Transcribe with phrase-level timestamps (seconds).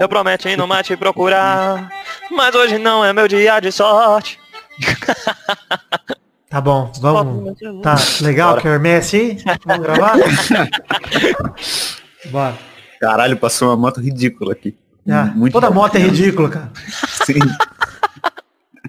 [0.00, 1.90] Eu prometo ir no mate procurar,
[2.30, 4.38] mas hoje não é meu dia de sorte.
[6.54, 7.58] Tá bom, vamos.
[7.82, 8.62] Tá legal, Bora.
[8.62, 9.38] Kermesse aí?
[9.66, 10.14] Vamos gravar?
[12.30, 12.54] Bora.
[13.00, 14.76] Caralho, passou uma moto ridícula aqui.
[15.10, 15.74] Ah, Muito toda bom.
[15.74, 16.70] moto é ridícula, cara.
[17.26, 17.40] Sim.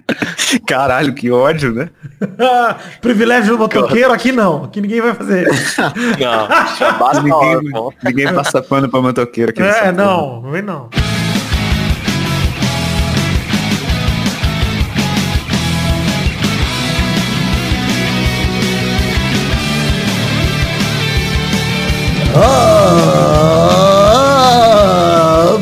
[0.66, 1.90] Caralho, que ódio, né?
[3.00, 4.64] Privilégio do motoqueiro, aqui não.
[4.64, 5.46] Aqui ninguém vai fazer.
[6.18, 6.48] Não,
[6.98, 7.72] basta Ninguém,
[8.02, 9.62] ninguém passa pano pra motoqueiro aqui.
[9.62, 10.88] É, não, não vem não.
[22.38, 23.16] Ah,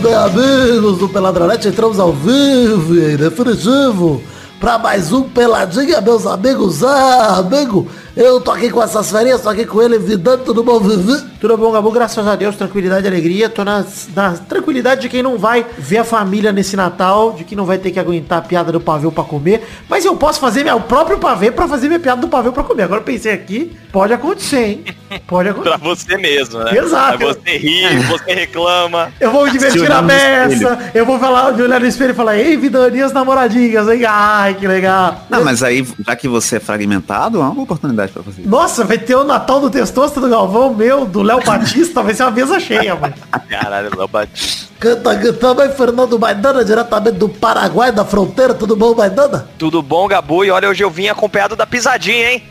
[0.03, 4.21] bem amigos do Peladronete, entramos ao vivo e definitivo
[4.65, 6.83] para mais um Peladinha, meus amigos.
[6.83, 7.87] Ah, amigo,
[8.17, 11.21] eu tô aqui com essas ferinhas, tô aqui com ele, Vidante, tudo bom, Vivi?
[11.41, 11.91] Tudo bom, Gabu?
[11.91, 13.49] Graças a Deus, tranquilidade e alegria.
[13.51, 17.55] Tô na, na tranquilidade de quem não vai ver a família nesse Natal, de que
[17.55, 19.63] não vai ter que aguentar a piada do pavê pra comer.
[19.89, 22.85] Mas eu posso fazer meu próprio pavê pra fazer minha piada do pavê pra comer.
[22.85, 24.85] Agora eu pensei aqui, pode acontecer, hein?
[25.27, 26.13] Pode Pra acontecer.
[26.13, 26.79] você mesmo, né?
[26.79, 27.19] Exato.
[27.27, 29.13] Aí você ri, você reclama.
[29.21, 32.39] Eu vou me divertir na beça, eu vou falar, de olhar no espelho e falar,
[32.39, 34.03] ei, Vidaninhas namoradinhas, hein?
[34.09, 35.21] Ai, que legal.
[35.29, 38.23] Não, mas aí, já que você é fragmentado, é uma oportunidade pra.
[38.45, 42.25] Nossa, vai ter o Natal do Testosta do Galvão, meu, do Léo Batista, vai ser
[42.25, 43.15] uma mesa cheia, mano.
[43.49, 44.73] Caralho, Léo Batista.
[44.79, 49.49] Canta também, Fernando Maidana, diretamente do Paraguai, da fronteira, tudo bom, Maidana?
[49.57, 50.45] Tudo bom, Gabu?
[50.45, 52.43] E olha, hoje eu vim acompanhado da pisadinha, hein?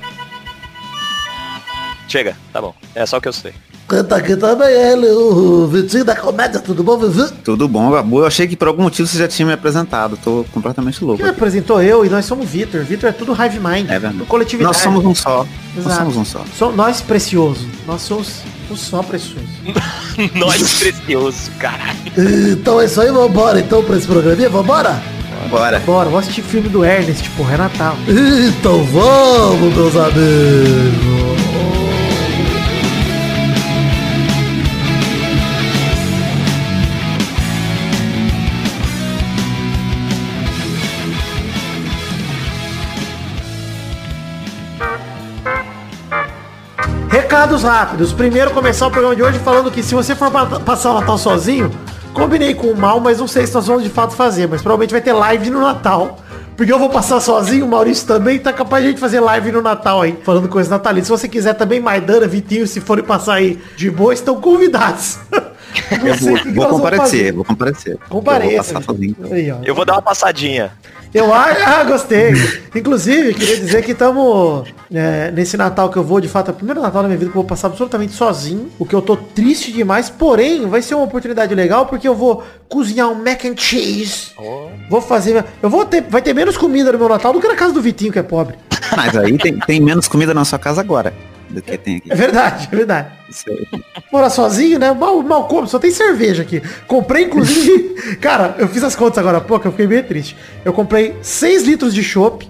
[2.08, 2.74] Chega, tá bom.
[2.96, 3.54] É só o que eu sei.
[3.88, 7.30] Canta aqui também ele, o Vitinho da comédia, tudo bom, Vivi?
[7.44, 8.20] Tudo bom, Gabu?
[8.20, 10.18] Eu achei que por algum motivo você já tinha me apresentado.
[10.24, 11.18] Tô completamente louco.
[11.18, 12.82] Quem me apresentou eu e nós somos Vitor.
[12.84, 13.90] Vitor é tudo Hive Mind.
[13.90, 14.26] É verdade.
[14.26, 14.74] coletividade.
[14.74, 15.46] Nós somos um só.
[15.76, 15.96] Nós Exato.
[16.00, 16.42] somos um só.
[16.58, 17.68] So- nós precioso.
[17.86, 18.30] Nós somos
[18.72, 19.46] um só precioso.
[20.36, 21.98] Nós precioso, caralho.
[22.52, 25.02] Então é isso aí, vambora então pra esse programinha, vambora?
[25.50, 25.80] Bora.
[25.82, 27.96] Bora, vamos assistir filme do Ernest, porra, é Natal.
[28.08, 31.13] Então vamos, meus amigos.
[47.44, 48.14] Recados rápidos.
[48.14, 51.18] Primeiro, começar o programa de hoje falando que se você for pa- passar o Natal
[51.18, 51.70] sozinho,
[52.14, 54.92] combinei com o Mal, mas não sei se nós vamos de fato fazer, mas provavelmente
[54.94, 56.20] vai ter live no Natal.
[56.56, 59.52] Porque eu vou passar sozinho, o Maurício também, tá capaz de a gente fazer live
[59.52, 61.08] no Natal aí, falando coisas natalinas.
[61.08, 65.20] Se você quiser também, Maidana, Vitinho, se forem passar aí de boa, estão convidados.
[66.06, 67.94] Eu vou, vou comparecer, vou comparecer.
[67.94, 68.50] Eu Compareça.
[68.52, 69.16] vou passar sozinho.
[69.30, 69.58] Aí, ó.
[69.64, 70.72] Eu vou dar uma passadinha.
[71.14, 72.34] Eu acho, ah, gostei.
[72.74, 74.68] Inclusive, queria dizer que estamos
[75.34, 77.38] nesse Natal que eu vou, de fato, é o primeiro Natal da minha vida que
[77.38, 81.04] eu vou passar absolutamente sozinho, o que eu tô triste demais, porém, vai ser uma
[81.04, 84.32] oportunidade legal porque eu vou cozinhar um mac and cheese.
[84.90, 87.56] Vou fazer, eu vou ter, vai ter menos comida no meu Natal do que na
[87.56, 88.56] casa do Vitinho, que é pobre.
[88.98, 91.14] Mas aí tem, tem menos comida na sua casa agora
[91.54, 92.12] do que tem aqui.
[92.12, 93.08] É verdade, é verdade.
[94.12, 94.92] Morar sozinho, né?
[94.92, 96.62] Mal, mal como, só tem cerveja aqui.
[96.88, 98.18] Comprei, inclusive.
[98.20, 100.36] cara, eu fiz as contas agora há pouco, eu fiquei bem triste.
[100.66, 102.48] Eu comprei 6 litros de chopp.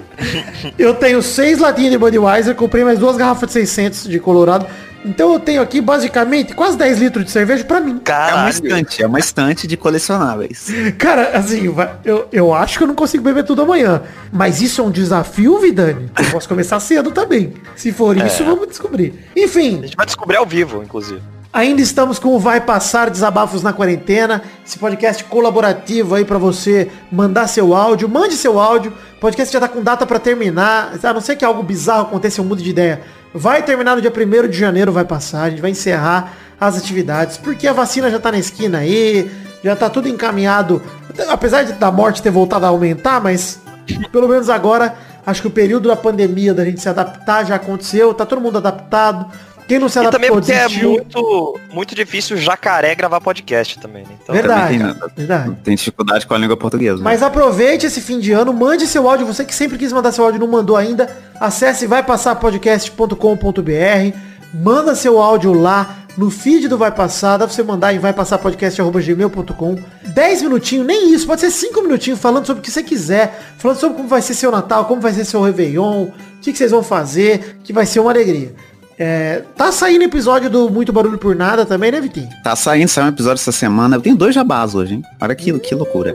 [0.78, 4.66] eu tenho 6 latinhas de Budweiser, comprei mais duas garrafas de 600 de Colorado.
[5.04, 7.90] Então eu tenho aqui, basicamente, quase 10 litros de cerveja pra mim.
[7.92, 8.50] É uma Caralho.
[8.50, 10.66] estante, é uma estante de colecionáveis.
[10.98, 11.74] Cara, assim,
[12.04, 14.02] eu, eu acho que eu não consigo beber tudo amanhã.
[14.32, 16.10] Mas isso é um desafio, Vidani.
[16.18, 17.54] Eu posso começar cedo também.
[17.74, 19.14] Se for isso, vamos descobrir.
[19.34, 21.20] Enfim, A gente vai descobrir ao vivo, inclusive.
[21.52, 26.88] Ainda estamos com o Vai Passar Desabafos na Quarentena, esse podcast colaborativo aí pra você
[27.10, 31.12] mandar seu áudio, mande seu áudio, o podcast já tá com data pra terminar, a
[31.12, 33.02] não ser que algo bizarro aconteça, eu mude de ideia.
[33.34, 37.36] Vai terminar no dia 1 de janeiro, vai passar, a gente vai encerrar as atividades,
[37.36, 39.28] porque a vacina já tá na esquina aí,
[39.64, 40.80] já tá tudo encaminhado,
[41.28, 43.58] apesar de da morte ter voltado a aumentar, mas
[44.12, 44.94] pelo menos agora,
[45.26, 48.58] acho que o período da pandemia, da gente se adaptar já aconteceu, tá todo mundo
[48.58, 49.26] adaptado,
[49.70, 50.90] quem não se E também adaptou porque é desistiu.
[50.90, 54.08] muito, muito difícil jacaré gravar podcast também, né?
[54.22, 55.56] Então, Verdade, também tem- verdade.
[55.62, 56.96] Tem dificuldade com a língua portuguesa.
[56.96, 57.02] né?
[57.04, 60.24] Mas aproveite esse fim de ano, mande seu áudio, você que sempre quis mandar seu
[60.24, 61.08] áudio e não mandou ainda,
[61.40, 64.16] acesse vaipassarpodcast.com.br,
[64.52, 69.78] manda seu áudio lá no feed do Vai Passar, dá pra você mandar em vaipassarpodcast.gmail.com
[70.08, 73.78] 10 minutinhos, nem isso, pode ser 5 minutinhos falando sobre o que você quiser, falando
[73.78, 76.12] sobre como vai ser seu Natal, como vai ser seu Réveillon, o
[76.42, 78.52] que, que vocês vão fazer, que vai ser uma alegria.
[79.02, 82.28] É, tá saindo episódio do Muito Barulho por Nada também, né, Vitinho?
[82.44, 83.96] Tá saindo, saiu um episódio essa semana.
[83.96, 85.02] Eu tenho dois jabás hoje, hein?
[85.18, 86.14] Olha que, que loucura.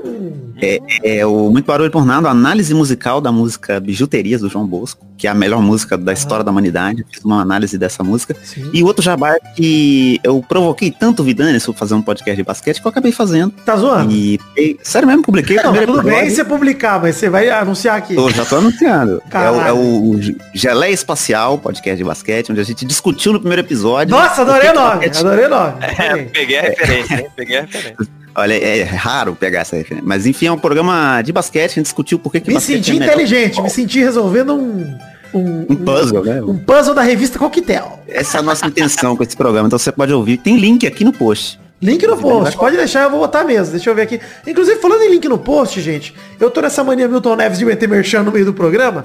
[0.61, 4.67] É, é o Muito Barulho por Nada, a análise musical da música Bijuterias do João
[4.67, 7.03] Bosco, que é a melhor música da história da humanidade.
[7.11, 8.35] Fiz uma análise dessa música.
[8.43, 8.69] Sim.
[8.71, 12.37] E o outro jabá é que eu provoquei tanto o Vidani sobre fazer um podcast
[12.37, 13.51] de basquete que eu acabei fazendo.
[13.65, 14.11] Tá zoando?
[14.11, 18.13] E, e- sério mesmo, publiquei Não, tudo bem você publicar, mas você vai anunciar aqui.
[18.13, 19.23] Tô, já tô anunciando.
[19.31, 20.19] É o, é o
[20.53, 24.15] Geleia Espacial, podcast de basquete, onde a gente discutiu no primeiro episódio.
[24.15, 25.73] Nossa, adorei o nome, adorei o nome.
[25.81, 27.27] É, peguei a referência, hein?
[27.35, 28.07] Peguei a referência.
[28.37, 30.05] Olha, é raro pegar essa referência.
[30.05, 32.91] Mas enfim, é um programa de basquete, a gente discutiu por que que Me senti
[32.91, 34.97] é inteligente, me senti resolvendo um...
[35.33, 36.41] Um, Um puzzle, né?
[36.41, 37.99] um puzzle da revista Coquetel.
[38.07, 39.67] Essa é a nossa intenção com esse programa.
[39.67, 40.37] Então você pode ouvir.
[40.37, 41.59] Tem link aqui no post.
[41.81, 43.73] Link no post, pode deixar, eu vou botar mesmo.
[43.73, 44.19] Deixa eu ver aqui.
[44.47, 47.87] Inclusive, falando em link no post, gente, eu tô nessa mania Milton Neves de meter
[47.87, 49.03] merchan no meio do programa.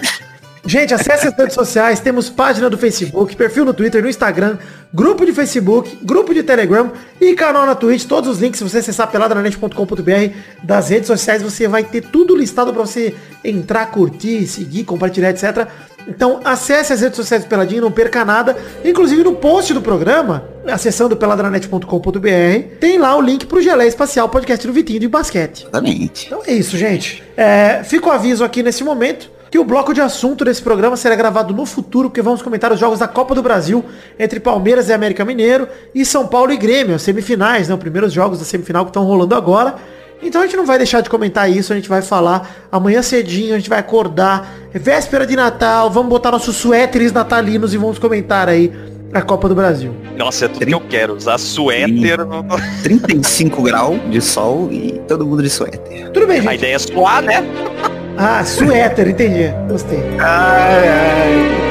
[0.65, 4.59] Gente, acesse as redes sociais, temos página do Facebook, perfil no Twitter, no Instagram,
[4.93, 8.05] grupo de Facebook, grupo de Telegram e canal na Twitch.
[8.05, 12.73] Todos os links, se você acessar peladranet.com.br das redes sociais, você vai ter tudo listado
[12.73, 15.67] pra você entrar, curtir, seguir, compartilhar, etc.
[16.07, 18.56] Então acesse as redes sociais do Peladinho, não perca nada.
[18.85, 24.67] Inclusive no post do programa, acessando peladranet.com.br, tem lá o link pro Gelé Espacial, podcast
[24.67, 25.63] do Vitinho de basquete.
[25.63, 26.27] Exatamente.
[26.27, 27.23] Então é isso, gente.
[27.35, 31.14] É, fica o aviso aqui nesse momento que o bloco de assunto desse programa será
[31.17, 33.85] gravado no futuro, porque vamos comentar os jogos da Copa do Brasil
[34.19, 37.75] entre Palmeiras e América Mineiro e São Paulo e Grêmio, as semifinais, né?
[37.75, 39.75] Os primeiros jogos da semifinal que estão rolando agora.
[40.23, 43.55] Então a gente não vai deixar de comentar isso, a gente vai falar amanhã cedinho,
[43.55, 47.99] a gente vai acordar, é véspera de Natal, vamos botar nossos suéteres natalinos e vamos
[47.99, 48.70] comentar aí
[49.14, 49.93] a Copa do Brasil.
[50.17, 51.17] Nossa, é tudo que eu quero.
[51.17, 52.25] Usar suéter.
[52.25, 52.44] no-
[52.82, 56.11] 35 graus de sol e todo mundo de suéter.
[56.11, 56.55] Tudo bem, A gente?
[56.56, 57.43] ideia é suar, né?
[58.22, 59.50] Ah, suéter, entendi.
[59.67, 59.99] Gostei.
[60.19, 61.69] Bom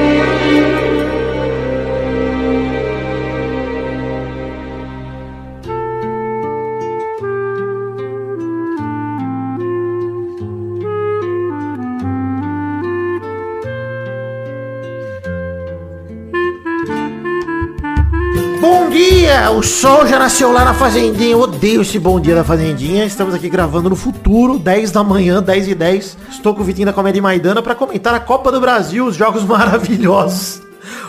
[19.60, 21.32] O sol já nasceu lá na Fazendinha.
[21.32, 23.04] Eu odeio esse bom dia da Fazendinha.
[23.04, 26.16] Estamos aqui gravando no futuro, 10 da manhã, 10 e 10.
[26.30, 29.44] Estou com o Vitinho da Comédia Maidana para comentar a Copa do Brasil, os jogos
[29.44, 30.62] maravilhosos.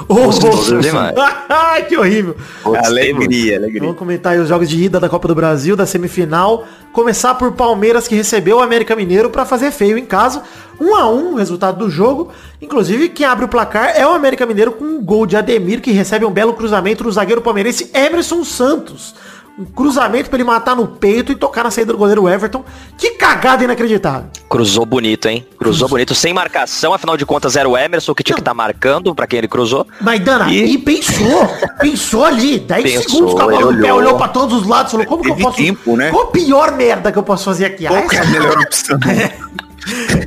[0.07, 1.15] Gostoso demais.
[1.50, 2.35] Ai, que horrível.
[2.65, 3.81] Alegria, alegria.
[3.81, 6.65] Vamos comentar aí os jogos de ida da Copa do Brasil, da semifinal.
[6.91, 10.44] Começar por Palmeiras, que recebeu o América Mineiro para fazer feio em casa.
[10.79, 12.31] 1 a 1 o resultado do jogo.
[12.62, 15.91] Inclusive, quem abre o placar é o América Mineiro com um gol de Ademir, que
[15.91, 19.15] recebe um belo cruzamento do zagueiro palmeirense Emerson Santos.
[19.59, 22.63] Um cruzamento para ele matar no peito e tocar na saída do goleiro Everton.
[22.97, 23.11] Que
[23.41, 24.27] cagada inacreditável.
[24.47, 25.45] Cruzou bonito, hein?
[25.57, 29.15] Cruzou bonito, sem marcação, afinal de contas era o Emerson que tinha que estar marcando
[29.15, 29.88] pra quem ele cruzou.
[29.99, 31.47] Maidana, E- e pensou,
[31.79, 34.17] pensou ali, 10 Pensou, segundos com a bola no pé, olhou.
[34.17, 35.57] pra todos os lados, falou, como que eu posso...
[35.57, 36.11] tempo, né?
[36.11, 37.88] Qual a pior merda que eu posso fazer aqui?
[37.88, 38.99] Ah, Qual que é a melhor opção?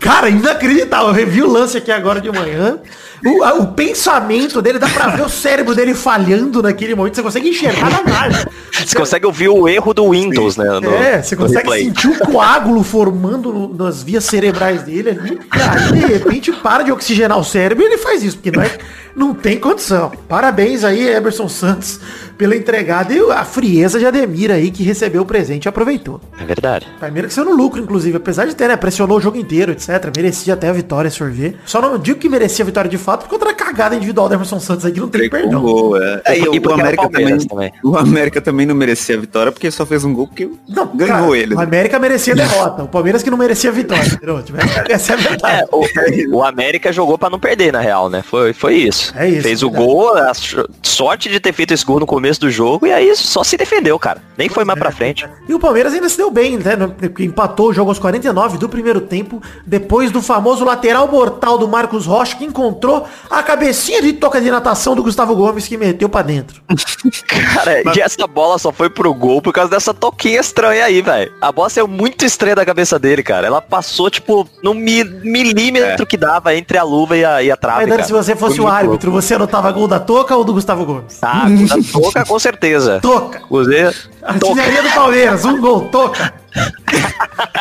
[0.01, 1.09] Cara, inacreditável.
[1.09, 2.79] Eu revi o lance aqui agora de manhã.
[3.25, 7.15] O, a- o pensamento dele, dá pra ver o cérebro dele falhando naquele momento.
[7.17, 8.45] Você consegue enxergar na margem.
[8.85, 10.67] Você consegue ouvir o erro do Windows, né?
[10.81, 11.85] no- É, você consegue replay.
[11.85, 15.37] sentir o coágulo formando no- nas vias cerebrais dele ali.
[15.49, 18.71] Cara, de repente para de oxigenar o cérebro e ele faz isso, porque não, é,
[19.15, 20.11] não tem condição.
[20.29, 22.01] Parabéns aí, Emerson Santos,
[22.37, 26.21] pela entregada e a frieza de Ademir aí, que recebeu o presente e aproveitou.
[26.39, 26.87] É verdade.
[26.99, 29.89] Primeiro que saiu no lucro, inclusive, apesar de ter, né, pressionou o jogo inteiro, etc.
[30.17, 31.57] Merecia até a vitória, se for ver.
[31.65, 34.35] Só não digo que merecia a vitória de fato, por conta da cagada individual do
[34.35, 35.61] Emerson Santos aí, que não tem perdão.
[35.63, 36.23] Gol, é.
[36.27, 37.73] Aí, E o, porque era América também, Palmeiras também.
[37.85, 41.17] o América também não merecia a vitória porque só fez um gol porque Não, ganhou
[41.17, 41.55] cara, ele.
[41.55, 42.83] O América merecia a derrota.
[42.85, 44.05] O Palmeiras que não merecia a vitória.
[44.05, 44.59] Tipo,
[44.91, 45.63] Essa é a verdade.
[45.63, 48.23] É, o, o América jogou pra não perder, na real, né?
[48.23, 49.04] Foi, foi isso.
[49.17, 52.41] É isso, Fez o gol, a so- sorte de ter feito esse gol no começo
[52.41, 54.23] do jogo, e aí só se defendeu, cara.
[54.39, 55.29] Nem foi mais pra frente.
[55.49, 56.77] E o Palmeiras ainda se deu bem, né?
[56.99, 61.67] Porque Empatou o jogo aos 49 do primeiro tempo, depois do famoso lateral mortal do
[61.67, 66.09] Marcos Rocha, que encontrou a cabecinha de toca de natação do Gustavo Gomes, que meteu
[66.09, 66.63] pra dentro.
[67.55, 71.33] Cara, e essa bola só foi pro gol por causa dessa toquinha estranha aí, velho.
[71.41, 73.47] A bola saiu muito estranha da cabeça dele, cara.
[73.47, 77.57] Ela passou, tipo, no mi- milímetro que dava entre a luva e a, e a
[77.57, 80.53] trave, Mas se você fosse o muito árbitro, você anotava gol da toca ou do
[80.55, 81.19] Gustavo Gomes?
[81.23, 83.01] Ah, da toca, com certeza.
[83.01, 83.43] Toca.
[83.51, 83.91] Usei.
[84.23, 86.33] Artilharia do Palmeiras, um gol, toca.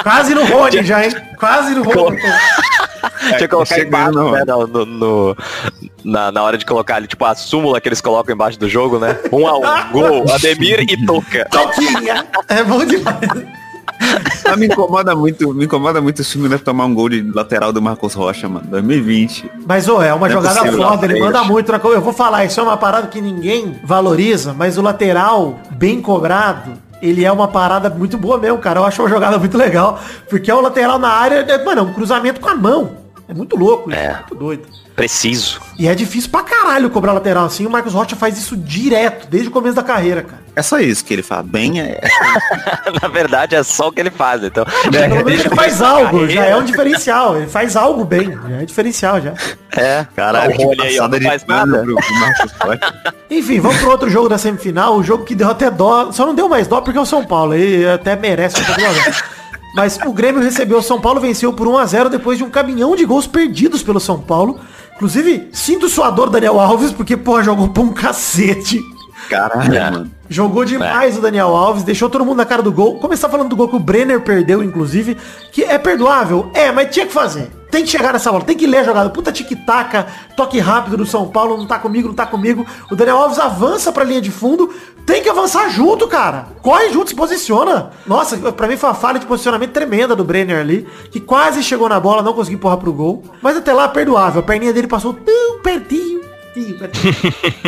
[0.04, 1.12] Quase no Rony já, hein?
[1.40, 2.20] Quase no Rony.
[3.20, 5.38] Tinha que colocar embaixo, né, no, no- no-
[6.04, 9.00] na, na hora de colocar ali, tipo, a súmula que eles colocam embaixo do jogo,
[9.00, 9.18] né?
[9.32, 11.46] Um a um, gol, Ademir e Toca.
[11.50, 12.26] Toquinha.
[12.50, 13.18] É bom demais.
[14.46, 17.72] Ah, me incomoda muito, me incomoda muito o time né, tomar um gol de lateral
[17.72, 18.66] do Marcos Rocha, mano.
[18.68, 19.52] 2020.
[19.66, 22.14] Mas, ô, é uma Não é jogada possível, foda, ele manda muito na Eu vou
[22.14, 26.72] falar, isso é uma parada que ninguém valoriza, mas o lateral bem cobrado,
[27.02, 28.80] ele é uma parada muito boa mesmo, cara.
[28.80, 30.00] Eu acho uma jogada muito legal.
[30.30, 33.03] Porque é o lateral na área, é, mano, é um cruzamento com a mão.
[33.28, 34.14] É muito louco, isso, É.
[34.16, 34.68] muito doido.
[34.96, 35.60] Preciso.
[35.80, 37.66] E é difícil pra caralho cobrar lateral assim.
[37.66, 40.44] O Marcos Rocha faz isso direto, desde o começo da carreira, cara.
[40.56, 41.44] É só isso que ele faz.
[41.44, 42.00] Bem, é,
[43.02, 44.64] Na verdade, é só o que ele faz, então.
[44.92, 47.38] Pelo menos ele faz algo, já é um diferencial.
[47.38, 49.34] Ele faz algo bem, já é diferencial já.
[49.76, 51.82] É, caralho, o que Rony aí, ó, não faz nada.
[51.82, 53.14] pro, pro Marcos Rocha.
[53.32, 56.12] Enfim, vamos pro outro jogo da semifinal, o jogo que deu até dó.
[56.12, 58.82] Só não deu mais dó porque é o São Paulo, aí até merece um pouco.
[59.74, 62.50] Mas o Grêmio recebeu o São Paulo, venceu por 1 a 0 depois de um
[62.50, 64.60] caminhão de gols perdidos pelo São Paulo.
[64.96, 68.93] Inclusive, sinto o suador Daniel Alves, porque, porra, jogou pra um cacete.
[69.30, 69.92] Caralho, É.
[69.92, 70.12] mano.
[70.30, 72.98] Jogou demais o Daniel Alves, deixou todo mundo na cara do gol.
[73.00, 75.16] Começar falando do gol que o Brenner perdeu, inclusive,
[75.52, 76.50] que é perdoável.
[76.54, 77.52] É, mas tinha que fazer.
[77.70, 79.10] Tem que chegar nessa bola, tem que ler a jogada.
[79.10, 82.66] Puta tic-taca, toque rápido do São Paulo, não tá comigo, não tá comigo.
[82.90, 84.72] O Daniel Alves avança pra linha de fundo,
[85.06, 86.48] tem que avançar junto, cara.
[86.62, 87.92] Corre junto, se posiciona.
[88.08, 91.90] Nossa, pra mim foi uma falha de posicionamento tremenda do Brenner ali, que quase chegou
[91.90, 93.24] na bola, não conseguiu empurrar pro gol.
[93.42, 94.40] Mas até lá, perdoável.
[94.42, 96.22] A perninha dele passou tão pertinho.
[96.54, 97.14] pertinho, pertinho.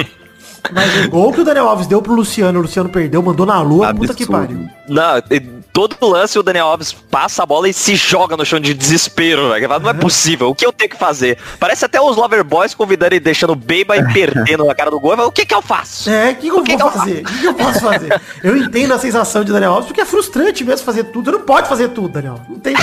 [0.71, 3.61] Mas o gol que o Daniel Alves deu pro Luciano, o Luciano perdeu, mandou na
[3.61, 4.47] lua, puta que Absurdo.
[4.47, 4.69] pariu.
[4.87, 8.73] Não, todo lance o Daniel Alves passa a bola e se joga no chão de
[8.73, 9.67] desespero, velho.
[9.79, 11.37] Não é possível, o que eu tenho que fazer?
[11.59, 14.99] Parece até os Lover Boys convidando e deixando o Beiba e perdendo na cara do
[14.99, 15.11] gol.
[15.11, 16.09] Eu falo, O que que eu faço?
[16.09, 17.21] É, o que, que eu O que vou que eu fazer?
[17.21, 18.21] O que, que eu posso fazer?
[18.43, 21.31] Eu entendo a sensação de Daniel Alves, porque é frustrante mesmo fazer tudo.
[21.31, 22.39] Você não pode fazer tudo, Daniel.
[22.47, 22.73] Não tem.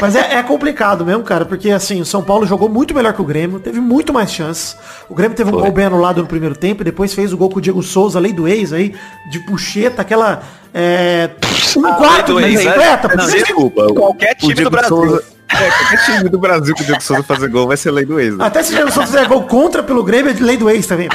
[0.00, 3.22] Mas é, é complicado mesmo, cara, porque assim, o São Paulo jogou muito melhor que
[3.22, 4.76] o Grêmio, teve muito mais chances.
[5.08, 5.62] O Grêmio teve um Foi.
[5.62, 8.18] gol bem anulado no primeiro tempo, e depois fez o gol com o Diego Souza,
[8.18, 8.94] lei do ex aí,
[9.30, 10.42] de puxeta, aquela.
[10.72, 11.30] É,
[11.76, 13.08] um Ah, quarto de bicicleta.
[13.08, 13.82] Não, porque- desculpa.
[13.86, 14.88] o- Qualquer o time do Brasil.
[14.96, 18.04] Souza- é, qualquer time do Brasil que o Diego Souza fazer gol vai ser lei
[18.04, 18.36] do ex.
[18.36, 18.44] né?
[18.44, 20.86] Até se o Diego Souza fizer gol contra pelo Grêmio, é de lei do ex
[20.86, 21.08] também.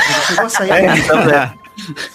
[0.70, 1.52] É, então, né?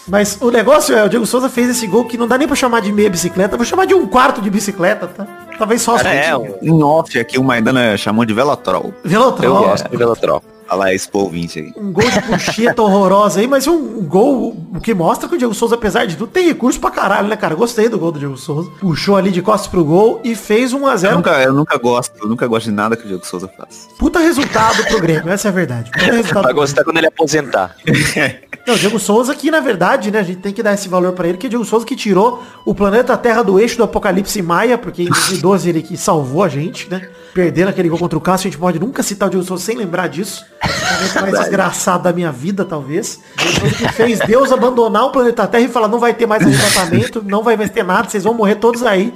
[0.06, 2.56] Mas o negócio é, o Diego Souza fez esse gol que não dá nem pra
[2.56, 5.26] chamar de meia bicicleta, vou chamar de um quarto de bicicleta, tá?
[5.58, 8.92] Talvez só os É, um- Em off aqui, o Maidana chamou de Velotrol.
[9.04, 9.64] eu Velotrol.
[9.64, 10.42] gosto de Velotrol.
[10.68, 11.72] Olha lá, esse ouvinte aí.
[11.76, 15.38] Um gol de puxeta horrorosa aí, mas um, um gol o que mostra que o
[15.38, 17.54] Diego Souza, apesar de tudo, tem recurso pra caralho, né, cara?
[17.54, 18.70] Gostei do gol do Diego Souza.
[18.80, 21.78] Puxou ali de costas pro gol e fez 1 a Eu 0 nunca, eu nunca
[21.78, 23.88] gosto, eu nunca gosto de nada que o Diego Souza faz.
[23.98, 25.90] Puta resultado pro Grêmio, essa é a verdade.
[25.90, 27.76] Puta resultado Vai gostar quando ele aposentar.
[28.66, 31.12] Não, o Diego Souza que, na verdade, né, a gente tem que dar esse valor
[31.12, 33.84] pra ele, que é o Diego Souza que tirou o planeta Terra do eixo do
[33.84, 37.08] apocalipse maia, porque em 2012 ele que salvou a gente, né?
[37.34, 39.76] Perdendo aquele gol contra o Cássio, a gente pode nunca citar o Diego Souza sem
[39.76, 40.46] lembrar disso.
[40.62, 43.20] O mais desgraçado da minha vida, talvez.
[43.36, 47.24] Souza que fez Deus abandonar o planeta Terra e falar, não vai ter mais arrebatamento,
[47.26, 49.12] não vai mais ter nada, vocês vão morrer todos aí.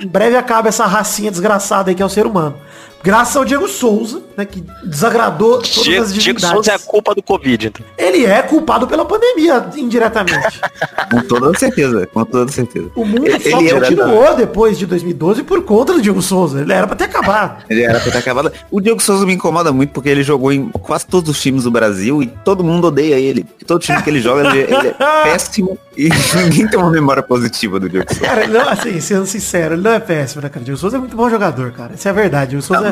[0.00, 2.56] Em breve acaba essa racinha desgraçada aí que é o ser humano.
[3.02, 6.50] Graças ao Diego Souza, né, que desagradou todas Diego, as Diego divindades.
[6.54, 7.84] Souza é a culpa do Covid, então.
[7.98, 10.60] Ele é culpado pela pandemia, indiretamente.
[11.10, 12.90] Com toda certeza, com toda certeza.
[12.94, 16.62] O mundo Ele- só ele era continuou depois de 2012 por conta do Diego Souza.
[16.62, 17.62] Ele era pra ter acabado.
[17.68, 18.50] Ele era pra ter acabado.
[18.70, 21.70] O Diego Souza me incomoda muito porque ele jogou em quase todos os times do
[21.70, 23.44] Brasil e todo mundo odeia ele.
[23.44, 24.94] Porque todo time que ele joga, ele, ele é
[25.24, 26.08] péssimo e
[26.42, 28.24] ninguém tem uma memória positiva do Diego Souza.
[28.26, 30.62] Cara, ele não, assim, sendo sincero, ele não é péssimo, né, cara?
[30.62, 31.92] O Diego Souza é muito bom jogador, cara.
[31.94, 32.56] Isso é verdade.
[32.56, 32.91] O Diego Souza, é,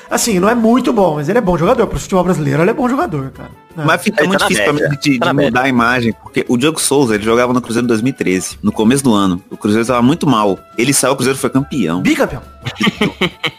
[0.11, 1.87] assim, não é muito bom, mas ele é bom jogador.
[1.87, 3.49] Pro futebol brasileiro, ele é bom jogador, cara.
[3.75, 3.85] Não.
[3.85, 6.45] Mas fica Ele muito tá difícil pra mim de, Tá de mudar a imagem, porque
[6.47, 9.41] o Diego Souza, ele jogava no Cruzeiro em 2013, no começo do ano.
[9.49, 10.59] O Cruzeiro tava muito mal.
[10.77, 12.01] Ele saiu, o Cruzeiro foi campeão.
[12.01, 12.41] Bicampeão.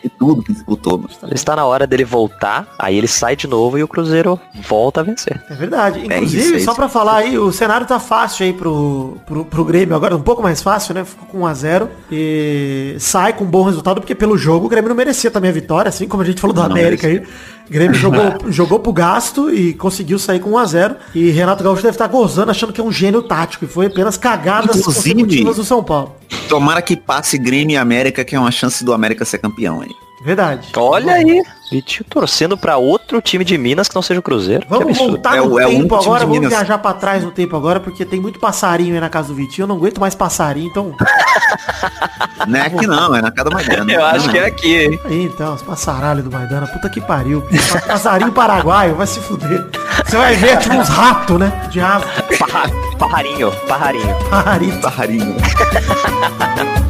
[0.05, 1.11] E tudo que disputou, mano.
[1.33, 5.03] Está na hora dele voltar, aí ele sai de novo e o Cruzeiro volta a
[5.03, 5.43] vencer.
[5.49, 6.01] É verdade.
[6.01, 6.75] É Inclusive, isso, é só isso.
[6.75, 10.43] pra falar aí, o cenário tá fácil aí pro, pro, pro Grêmio agora, um pouco
[10.43, 11.05] mais fácil, né?
[11.05, 14.97] Ficou com 1x0 e sai com um bom resultado, porque pelo jogo o Grêmio não
[14.97, 17.19] merecia também a vitória, assim como a gente falou do Não América aí.
[17.19, 20.97] O Grêmio jogou, jogou pro gasto e conseguiu sair com 1x0.
[21.15, 23.65] E Renato Gaúcho deve estar gozando, achando que é um gênio tático.
[23.65, 26.15] E foi apenas cagadas Inclusive- consecutivas do São Paulo.
[26.49, 29.91] Tomara que passe Grêmio e América, que é uma chance do América ser campeão aí.
[30.25, 30.69] Verdade.
[30.77, 31.43] Olha aí.
[31.71, 34.67] Vitinho torcendo pra outro time de Minas que não seja o Cruzeiro.
[34.69, 36.51] Vamos voltar É no é tempo time agora, vamos Minas.
[36.51, 39.65] viajar pra trás no tempo agora, porque tem muito passarinho aí na casa do Vitinho.
[39.65, 40.95] Eu não aguento mais passarinho, então.
[42.49, 43.93] Não é aqui não, é na casa da Maidana.
[43.93, 45.01] Eu acho que é aqui, hein?
[45.05, 47.45] Aí então, os passaralhos do Maidana, puta que pariu.
[47.87, 49.65] Passarinho paraguaio, vai se fuder.
[50.05, 51.53] Você vai ver, é tipo uns ratos, né?
[51.71, 52.05] Diabo,
[52.41, 54.17] Parra- Parrarinho, parrarinho.
[54.29, 54.81] pararito.
[54.81, 55.37] Barrarinho.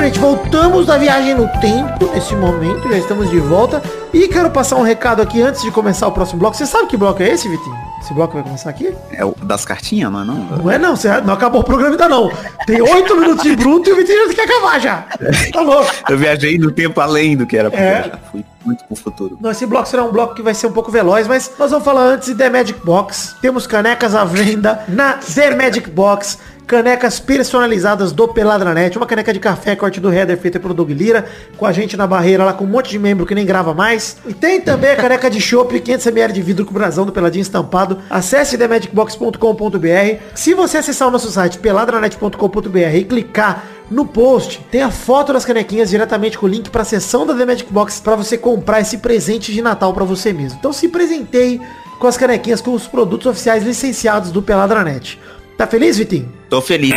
[0.00, 3.82] Bom, gente, voltamos da viagem no tempo nesse momento, já estamos de volta.
[4.14, 6.56] E quero passar um recado aqui antes de começar o próximo bloco.
[6.56, 7.76] Você sabe que bloco é esse, Vitinho?
[8.00, 8.94] Esse bloco vai começar aqui?
[9.12, 10.34] É o das cartinhas, não é não?
[10.36, 12.32] Não é não, você não acabou o programa ainda não.
[12.66, 15.04] Tem oito minutos de bruto e o Vitinho já tem que acabar já.
[15.52, 15.90] Tá louco.
[16.08, 18.00] Eu viajei no tempo além do que era pra É.
[18.00, 18.20] viajar.
[18.32, 19.38] Fui muito pro futuro.
[19.38, 21.84] Não, esse bloco será um bloco que vai ser um pouco veloz, mas nós vamos
[21.84, 23.36] falar antes de The Magic Box.
[23.42, 26.38] Temos canecas à venda na The Magic Box.
[26.70, 28.96] Canecas personalizadas do Peladranet.
[28.96, 31.24] Uma caneca de café, corte do header, feita pelo Doug Lira.
[31.56, 34.18] Com a gente na barreira lá, com um monte de membro que nem grava mais.
[34.24, 37.98] E tem também a caneca de chopp, 500ml de vidro com brasão do Peladinho estampado.
[38.08, 40.22] Acesse themagicbox.com.br.
[40.32, 45.44] Se você acessar o nosso site peladranet.com.br e clicar no post tem a foto das
[45.44, 48.80] canequinhas diretamente com o link para a seção da The Magic Box para você comprar
[48.80, 50.56] esse presente de Natal para você mesmo.
[50.60, 51.60] Então se presenteie
[51.98, 55.18] com as canequinhas com os produtos oficiais licenciados do Peladranet.
[55.60, 56.26] Tá feliz, Vitinho?
[56.48, 56.90] Tô feliz.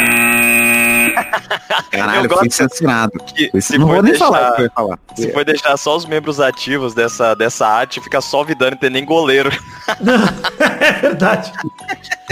[1.91, 3.11] Caralho, Eu fui gosto censurado.
[3.35, 4.99] que não vou nem deixar- falar o que eu ia falar.
[5.15, 8.79] Se for deixar só os membros ativos dessa, dessa arte, fica só o Vidano e
[8.79, 9.51] tem nem goleiro.
[10.79, 11.51] é verdade.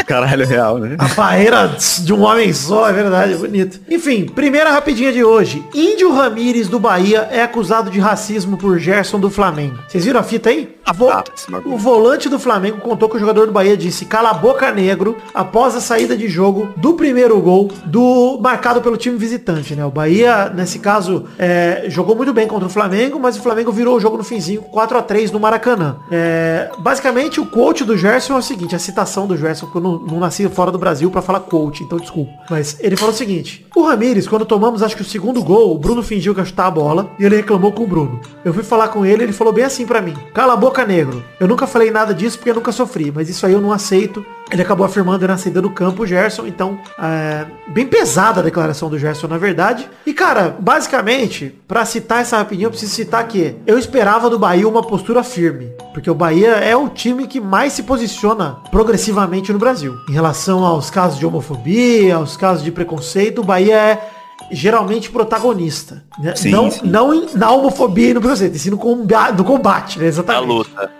[0.05, 0.96] Caralho, real, né?
[0.98, 3.79] A barreira de um homem só, é verdade, é bonito.
[3.89, 5.63] Enfim, primeira rapidinha de hoje.
[5.74, 9.77] Índio Ramírez do Bahia é acusado de racismo por Gerson do Flamengo.
[9.88, 10.75] Vocês viram a fita aí?
[10.86, 11.75] A vo- Ah, esse bagulho.
[11.75, 15.17] o volante do Flamengo contou que o jogador do Bahia disse cala a boca negro
[15.34, 19.86] após a saída de jogo do primeiro gol do marcado pelo time visitante, né?
[19.86, 23.98] O Bahia, nesse caso, é, jogou muito bem contra o Flamengo, mas o Flamengo virou
[23.98, 25.98] o jogo no finzinho 4 a 3 no Maracanã.
[26.12, 29.81] É, basicamente, o coach do Gerson é o seguinte, a citação do Gerson, porque eu
[29.81, 32.31] não, não nasci fora do Brasil pra falar coach, então desculpa.
[32.50, 35.77] Mas ele falou o seguinte, o Ramires, quando tomamos acho que o segundo gol, o
[35.77, 38.19] Bruno fingiu que chutar a bola e ele reclamou com o Bruno.
[38.43, 41.24] Eu fui falar com ele, ele falou bem assim pra mim, cala a boca negro.
[41.39, 44.25] Eu nunca falei nada disso porque eu nunca sofri, mas isso aí eu não aceito.
[44.51, 48.80] Ele acabou afirmando na saída do campo o Gerson, então, é, bem pesada a declaração
[48.89, 49.89] do Gerson, na verdade.
[50.05, 54.67] E, cara, basicamente, pra citar essa rapidinho, eu preciso citar que eu esperava do Bahia
[54.67, 59.59] uma postura firme, porque o Bahia é o time que mais se posiciona progressivamente no
[59.59, 59.95] Brasil.
[60.09, 64.09] Em relação aos casos de homofobia, aos casos de preconceito, o Bahia é
[64.51, 66.03] geralmente protagonista.
[66.19, 66.35] né?
[66.35, 66.79] Sim, não sim.
[66.83, 70.05] não na homofobia e no preconceito, e sim no combate, no combate né?
[70.05, 70.47] Na exatamente.
[70.47, 70.91] luta.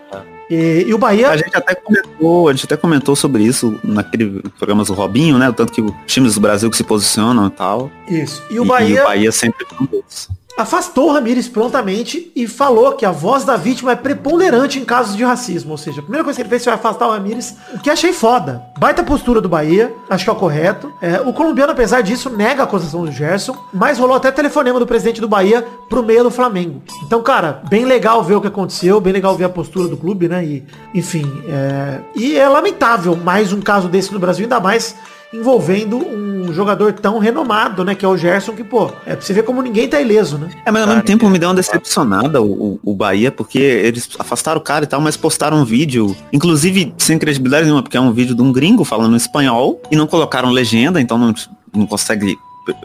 [0.52, 4.42] E, e o Bahia A gente até comentou, a gente até comentou sobre isso naquele
[4.58, 5.48] programa do Robinho, né?
[5.48, 7.90] O tanto que os times do Brasil que se posicionam e tal.
[8.06, 8.42] Isso.
[8.50, 10.28] E o Bahia, e o Bahia sempre um deles.
[10.56, 15.16] Afastou o Ramires prontamente e falou que a voz da vítima é preponderante em casos
[15.16, 15.72] de racismo.
[15.72, 18.12] Ou seja, a primeira coisa que ele fez foi afastar o Ramires, o que achei
[18.12, 18.62] foda.
[18.78, 20.92] Baita postura do Bahia, acho que é o correto.
[21.00, 24.86] É, o colombiano, apesar disso, nega a acusação do Gerson, mas rolou até telefonema do
[24.86, 26.82] presidente do Bahia pro meio do Flamengo.
[27.06, 30.28] Então, cara, bem legal ver o que aconteceu, bem legal ver a postura do clube,
[30.28, 30.44] né?
[30.44, 32.00] E, enfim, é...
[32.14, 34.94] e é lamentável mais um caso desse no Brasil, ainda mais
[35.32, 37.94] envolvendo um jogador tão renomado, né?
[37.94, 40.50] Que é o Gerson, que, pô, é pra você ver como ninguém tá ileso, né?
[40.64, 44.08] É, mas ao mesmo tempo me deu uma decepcionada o, o, o Bahia, porque eles
[44.18, 48.00] afastaram o cara e tal, mas postaram um vídeo, inclusive sem credibilidade nenhuma, porque é
[48.00, 51.34] um vídeo de um gringo falando espanhol e não colocaram legenda, então não,
[51.74, 52.36] não consegue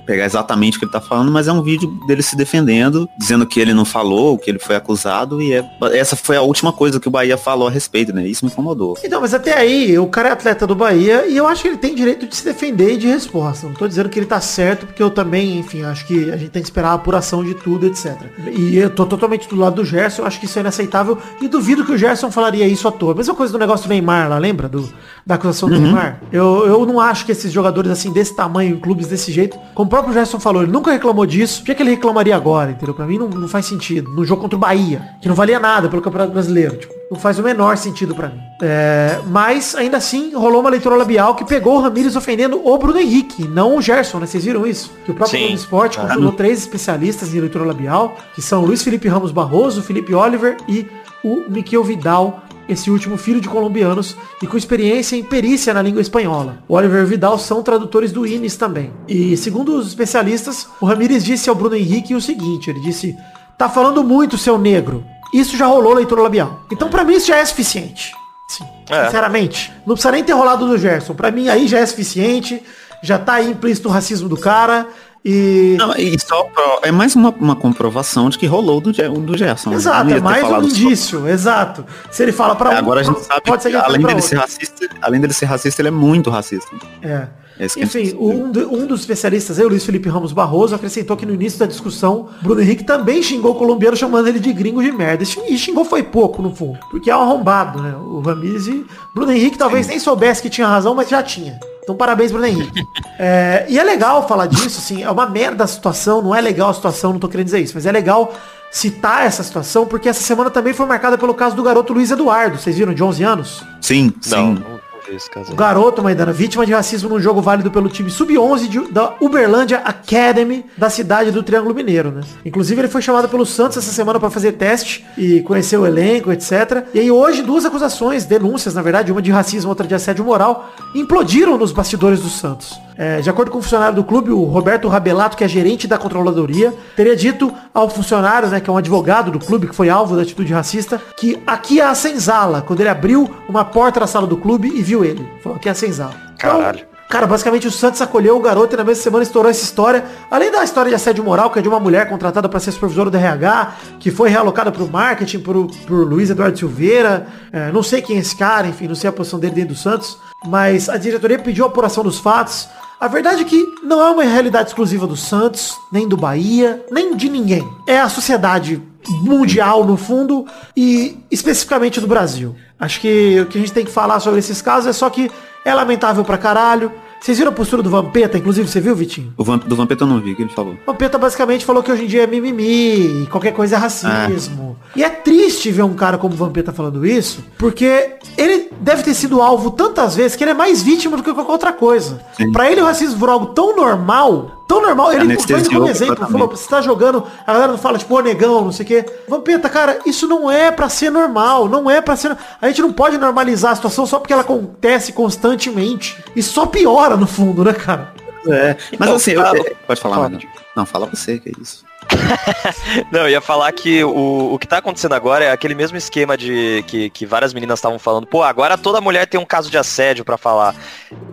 [0.06, 3.46] pegar exatamente o que ele tá falando, mas é um vídeo dele se defendendo, dizendo
[3.46, 5.64] que ele não falou, que ele foi acusado, e é,
[5.94, 8.26] essa foi a última coisa que o Bahia falou a respeito, né?
[8.26, 8.98] Isso me incomodou.
[9.04, 11.78] Então, mas até aí, o cara é atleta do Bahia e eu acho que ele
[11.78, 13.68] tem direito de se defender e de resposta.
[13.68, 16.50] Não tô dizendo que ele tá certo, porque eu também, enfim, acho que a gente
[16.50, 18.16] tem que esperar a apuração de tudo, etc.
[18.52, 21.48] E eu tô totalmente do lado do Gerson, eu acho que isso é inaceitável e
[21.48, 23.14] duvido que o Gerson falaria isso à toa.
[23.14, 24.68] Mesma coisa do negócio do Neymar lá, lembra?
[24.68, 24.90] Do,
[25.26, 26.22] da acusação do Neymar?
[26.32, 29.86] Eu, eu não acho que esses jogadores assim, desse tamanho, em clubes desse jeito, como
[29.86, 32.96] o próprio Gerson falou, ele nunca reclamou disso, por que, que ele reclamaria agora, entendeu?
[32.96, 34.10] Pra mim não, não faz sentido.
[34.10, 37.38] No jogo contra o Bahia, que não valia nada pelo Campeonato Brasileiro, tipo, não faz
[37.38, 38.40] o menor sentido pra mim.
[38.60, 42.98] É, mas, ainda assim, rolou uma leitura labial que pegou o Ramires ofendendo o Bruno
[42.98, 44.26] Henrique, não o Gerson, né?
[44.26, 44.92] Vocês viram isso?
[45.06, 45.40] Que o próprio.
[45.40, 50.12] Globo Esporte consultou três especialistas em leitura labial, que são Luiz Felipe Ramos Barroso, Felipe
[50.12, 50.88] Oliver e
[51.24, 56.02] o Miquel Vidal, esse último filho de colombianos e com experiência em perícia na língua
[56.02, 56.58] espanhola.
[56.68, 58.92] O Oliver e o Vidal são tradutores do INES também.
[59.08, 63.16] E segundo os especialistas, o Ramires disse ao Bruno Henrique o seguinte, ele disse,
[63.58, 65.04] tá falando muito, seu negro.
[65.34, 66.62] Isso já rolou leitura labial.
[66.72, 68.14] Então pra mim isso já é suficiente.
[68.48, 68.66] Sim.
[68.90, 69.06] É.
[69.06, 69.72] Sinceramente.
[69.86, 71.14] Não precisa nem ter rolado do Gerson.
[71.14, 72.64] Pra mim aí já é suficiente.
[73.04, 74.88] Já tá aí implícito o racismo do cara.
[75.26, 75.76] E.
[75.78, 76.50] Não, e só
[76.84, 79.74] é mais uma, uma comprovação de que rolou do, do Gerson.
[79.74, 81.86] Exato, é mais um falado só- indício, exato.
[82.12, 84.28] Se ele fala pra um, Agora a gente sabe que que além dele outro.
[84.30, 86.70] ser racista, além dele ser racista, ele é muito racista.
[87.02, 87.28] É.
[87.60, 91.26] É Enfim, um, do- um dos especialistas, aí, o Luiz Felipe Ramos Barroso, acrescentou que
[91.26, 94.92] no início da discussão, Bruno Henrique também xingou o colombiano chamando ele de gringo de
[94.92, 95.24] merda.
[95.24, 96.78] E xing- xingou foi pouco, no fundo.
[96.92, 97.96] Porque é um arrombado, né?
[97.96, 101.60] O Ramires e Bruno Henrique talvez nem soubesse que tinha razão, mas já tinha.
[101.84, 102.82] Então parabéns, Bruno Henrique.
[103.20, 106.70] É, e é legal falar disso, assim, é uma merda a situação, não é legal
[106.70, 108.32] a situação, não tô querendo dizer isso, mas é legal
[108.72, 112.60] citar essa situação, porque essa semana também foi marcada pelo caso do garoto Luiz Eduardo,
[112.60, 113.64] vocês viram, de 11 anos?
[113.82, 114.36] Sim, sim.
[114.36, 114.77] não,
[115.16, 115.52] esse caso.
[115.52, 119.78] O garoto, Maidana, vítima de racismo num jogo válido pelo time sub-11 de- da Uberlândia
[119.80, 122.22] Academy da cidade do Triângulo Mineiro, né?
[122.46, 126.32] Inclusive ele foi chamado pelo Santos essa semana para fazer teste e conhecer o elenco,
[126.32, 126.86] etc.
[126.94, 130.72] E aí hoje duas acusações, denúncias, na verdade, uma de racismo, outra de assédio moral,
[130.94, 132.80] implodiram nos bastidores do Santos.
[133.00, 136.00] É, de acordo com o funcionário do clube, o Roberto Rabelato, que é gerente da
[136.00, 140.16] controladoria, teria dito ao funcionário, né, que é um advogado do clube, que foi alvo
[140.16, 144.26] da atitude racista, que aqui é a senzala, quando ele abriu uma porta da sala
[144.26, 145.30] do clube e viu ele.
[145.44, 146.16] Falou que é a senzala.
[146.34, 146.88] Então, Caralho.
[147.08, 150.04] Cara, basicamente o Santos acolheu o garoto e na mesma semana estourou essa história.
[150.30, 153.12] Além da história de assédio moral, que é de uma mulher contratada para ser supervisora
[153.12, 157.28] do RH, que foi realocada pro marketing por, por Luiz Eduardo Silveira.
[157.54, 159.80] É, não sei quem é esse cara, enfim, não sei a posição dele dentro do
[159.80, 160.18] Santos.
[160.48, 162.68] Mas a diretoria pediu a apuração dos fatos.
[163.00, 167.16] A verdade é que não é uma realidade exclusiva do Santos, nem do Bahia, nem
[167.16, 167.68] de ninguém.
[167.88, 168.82] É a sociedade
[169.22, 172.56] mundial, no fundo, e especificamente do Brasil.
[172.80, 175.30] Acho que o que a gente tem que falar sobre esses casos é só que
[175.64, 176.92] é lamentável pra caralho.
[177.20, 179.34] Vocês viram a postura do Vampeta, inclusive, você viu, Vitinho?
[179.36, 180.74] O Vamp, do Vampeta eu não vi, o que ele falou.
[180.74, 184.78] O Vampeta basicamente falou que hoje em dia é mimimi, e qualquer coisa é racismo.
[184.96, 189.14] E é triste ver um cara como o Vampeta falando isso, porque ele deve ter
[189.14, 192.22] sido alvo tantas vezes que ele é mais vítima do que qualquer outra coisa.
[192.54, 196.48] Pra ele o racismo foi algo tão normal, tão normal, ele Anestesiou como exemplo, falou,
[196.50, 199.06] você tá jogando, a galera não fala, tipo, ô negão, não sei o quê.
[199.28, 202.36] Vampeta, cara, isso não é pra ser normal, não é pra ser...
[202.62, 206.22] A gente não pode normalizar a situação só porque ela acontece constantemente.
[206.36, 208.14] E só piora, no fundo, né, cara?
[208.48, 210.32] É, mas Então, assim, eu- é, pode falar, fala.
[210.76, 211.84] Não, fala você, que é isso.
[213.12, 216.38] Não, eu ia falar que o, o que tá acontecendo agora é aquele mesmo esquema
[216.38, 219.78] de que, que várias meninas estavam falando, pô, agora toda mulher tem um caso de
[219.78, 220.76] assédio pra falar.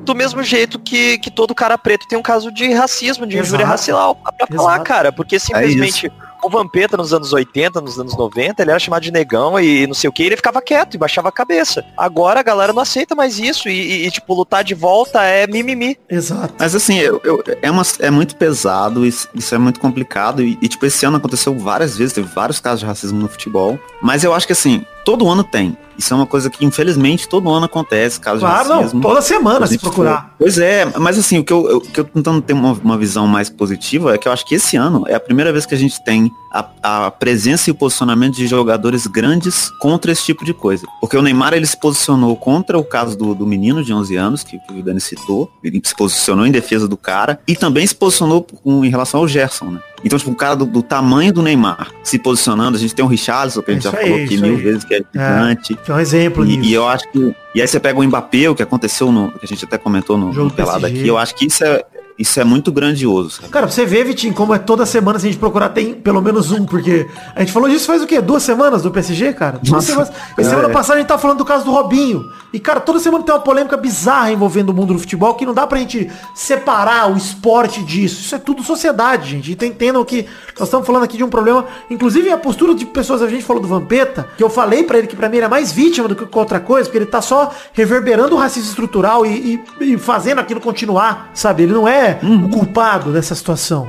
[0.04, 3.66] Do mesmo jeito que, que todo cara preto tem um caso de racismo, de injúria
[3.66, 4.84] racial pra falar, Exato.
[4.84, 5.12] cara.
[5.12, 6.10] Porque simplesmente
[6.46, 9.94] o Vampeta nos anos 80, nos anos 90, ele era chamado de negão e não
[9.94, 11.84] sei o que, ele ficava quieto e baixava a cabeça.
[11.96, 15.98] Agora a galera não aceita mais isso e, e, tipo, lutar de volta é mimimi.
[16.08, 16.54] Exato.
[16.58, 20.42] Mas assim, eu, eu- é, uma, é muito pesado, isso, isso é muito complicado.
[20.42, 23.78] E, e, tipo, esse ano aconteceu várias vezes, teve vários casos de racismo no futebol.
[24.02, 25.76] Mas eu acho que assim, todo ano tem.
[25.96, 29.64] Isso é uma coisa que, infelizmente, todo ano acontece, casos Claro, de não, toda semana
[29.64, 30.34] se procurar.
[30.36, 32.98] Pois é, mas assim, o que eu, eu- que eu tô tentando ter uma, uma
[32.98, 35.74] visão mais positiva é que eu acho que esse ano é a primeira vez que
[35.74, 36.66] a gente tem a,
[37.06, 40.84] a presença e o posicionamento de jogadores grandes contra esse tipo de coisa.
[41.00, 44.42] Porque o Neymar, ele se posicionou contra o caso do, do menino de 11 anos,
[44.42, 47.94] que, que o Dani citou, ele se posicionou em defesa do cara, e também se
[47.94, 49.80] posicionou com- em relação ao Gerson, né?
[50.04, 53.08] Então, tipo, um cara do, do tamanho do Neymar se posicionando, a gente tem o
[53.08, 54.62] Richarlison, que a gente Isso já aí, falou aqui mil aí.
[54.62, 55.74] vezes, que é gigante.
[55.76, 57.34] Que é um exemplo E, e eu acho que.
[57.54, 59.30] E aí você pega o Mbappé, o que aconteceu no.
[59.32, 61.84] que a gente até comentou no, no pelado aqui, eu acho que isso é,
[62.18, 63.30] isso é muito grandioso.
[63.30, 63.48] sabe?
[63.48, 66.22] Cara, pra você ver, Vitinho, como é toda semana, se a gente procurar, tem pelo
[66.22, 68.20] menos um, porque a gente falou disso faz o quê?
[68.20, 69.58] Duas semanas do PSG, cara?
[69.62, 70.10] Duas semanas.
[70.38, 70.44] E é.
[70.44, 72.24] semana passada a gente tá falando do caso do Robinho.
[72.52, 75.52] E, cara, toda semana tem uma polêmica bizarra envolvendo o mundo do futebol que não
[75.52, 78.20] dá pra gente separar o esporte disso.
[78.20, 79.50] Isso é tudo sociedade, gente.
[79.50, 80.24] Então entendam que
[80.58, 81.64] nós estamos falando aqui de um problema.
[81.90, 85.08] Inclusive a postura de pessoas, a gente falou do Vampeta, que eu falei pra ele
[85.08, 87.50] que pra mim ele é mais vítima do que outra coisa, porque ele tá só
[87.72, 91.64] reverberando o racismo estrutural e, e- e fazendo aquilo continuar, sabe?
[91.64, 93.88] Ele não é o culpado dessa situação.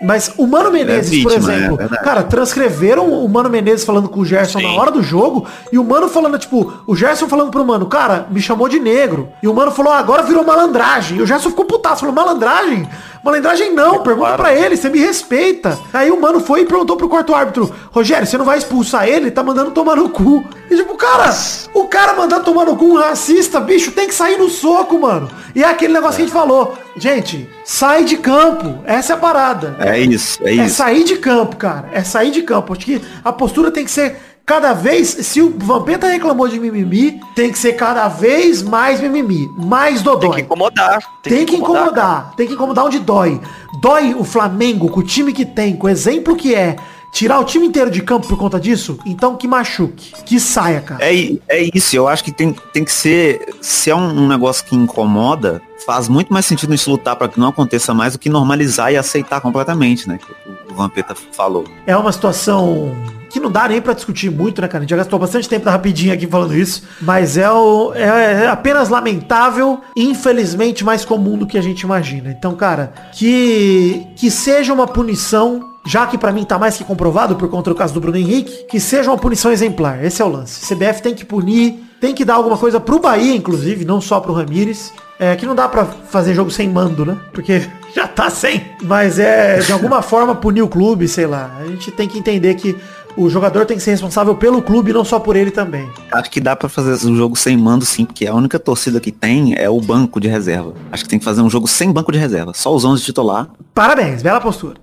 [0.00, 2.04] Mas o Mano Menezes, por vítima, é exemplo, verdade.
[2.04, 5.84] cara, transcreveram o Mano Menezes falando com o Gerson na hora do jogo e o
[5.84, 9.28] Mano falando, tipo, o Gerson falando pro Mano, cara, me chamou de negro.
[9.42, 11.18] E o Mano falou, ah, agora virou malandragem.
[11.18, 12.86] E o Gerson ficou putaço, falou, malandragem?
[13.24, 15.78] Malandragem não, pergunta pra ele, você me respeita.
[15.92, 19.16] Aí o Mano foi e perguntou pro quarto árbitro, Rogério, você não vai expulsar ele?
[19.16, 20.44] Ele tá mandando tomar no cu.
[20.70, 21.30] E tipo, cara,
[21.74, 25.28] o cara mandando tomar no cu um racista, bicho, tem que sair no soco, mano.
[25.54, 26.76] E é aquele negócio que a gente falou.
[26.96, 28.80] Gente, sai de campo.
[28.84, 29.76] Essa é a parada.
[29.78, 30.76] É isso, é É isso.
[30.76, 31.88] sair de campo, cara.
[31.92, 32.72] É sair de campo.
[32.72, 35.08] Acho que a postura tem que ser cada vez.
[35.08, 39.48] Se o Vampeta reclamou de mimimi, tem que ser cada vez mais mimimi.
[39.56, 40.34] Mais Tem dodói.
[40.36, 40.98] que incomodar.
[41.22, 41.58] Tem, que cara.
[41.58, 42.32] incomodar.
[42.36, 43.40] Tem que incomodar onde dói.
[43.80, 46.76] Dói o Flamengo com o time que tem, com o exemplo que é.
[47.16, 48.98] Tirar o time inteiro de campo por conta disso?
[49.06, 50.12] Então que machuque.
[50.22, 51.02] Que saia, cara.
[51.02, 51.14] É,
[51.48, 53.54] é isso, eu acho que tem, tem que ser.
[53.62, 57.26] Se é um, um negócio que incomoda, faz muito mais sentido a gente lutar para
[57.26, 60.18] que não aconteça mais do que normalizar e aceitar completamente, né?
[60.18, 60.30] Que
[60.70, 61.64] o Vampeta falou.
[61.86, 62.94] É uma situação
[63.36, 64.78] que não dá nem pra discutir muito, né, cara?
[64.78, 68.46] A gente já gastou bastante tempo rapidinho aqui falando isso, mas é, o, é, é
[68.48, 72.30] apenas lamentável e infelizmente mais comum do que a gente imagina.
[72.30, 77.36] Então, cara, que, que seja uma punição já que para mim tá mais que comprovado
[77.36, 80.02] por conta do caso do Bruno Henrique, que seja uma punição exemplar.
[80.02, 80.74] Esse é o lance.
[80.74, 84.32] CBF tem que punir, tem que dar alguma coisa pro Bahia, inclusive, não só pro
[84.32, 84.92] Ramires.
[85.18, 87.16] É que não dá pra fazer jogo sem mando, né?
[87.32, 87.62] Porque
[87.94, 88.64] já tá sem.
[88.82, 91.56] Mas é, de alguma forma, punir o clube, sei lá.
[91.60, 92.76] A gente tem que entender que
[93.16, 95.88] o jogador tem que ser responsável pelo clube e não só por ele também.
[96.12, 99.10] Acho que dá pra fazer um jogo sem mando sim, porque a única torcida que
[99.10, 100.74] tem é o banco de reserva.
[100.92, 103.48] Acho que tem que fazer um jogo sem banco de reserva, só os 11 titular.
[103.74, 104.76] Parabéns, bela postura.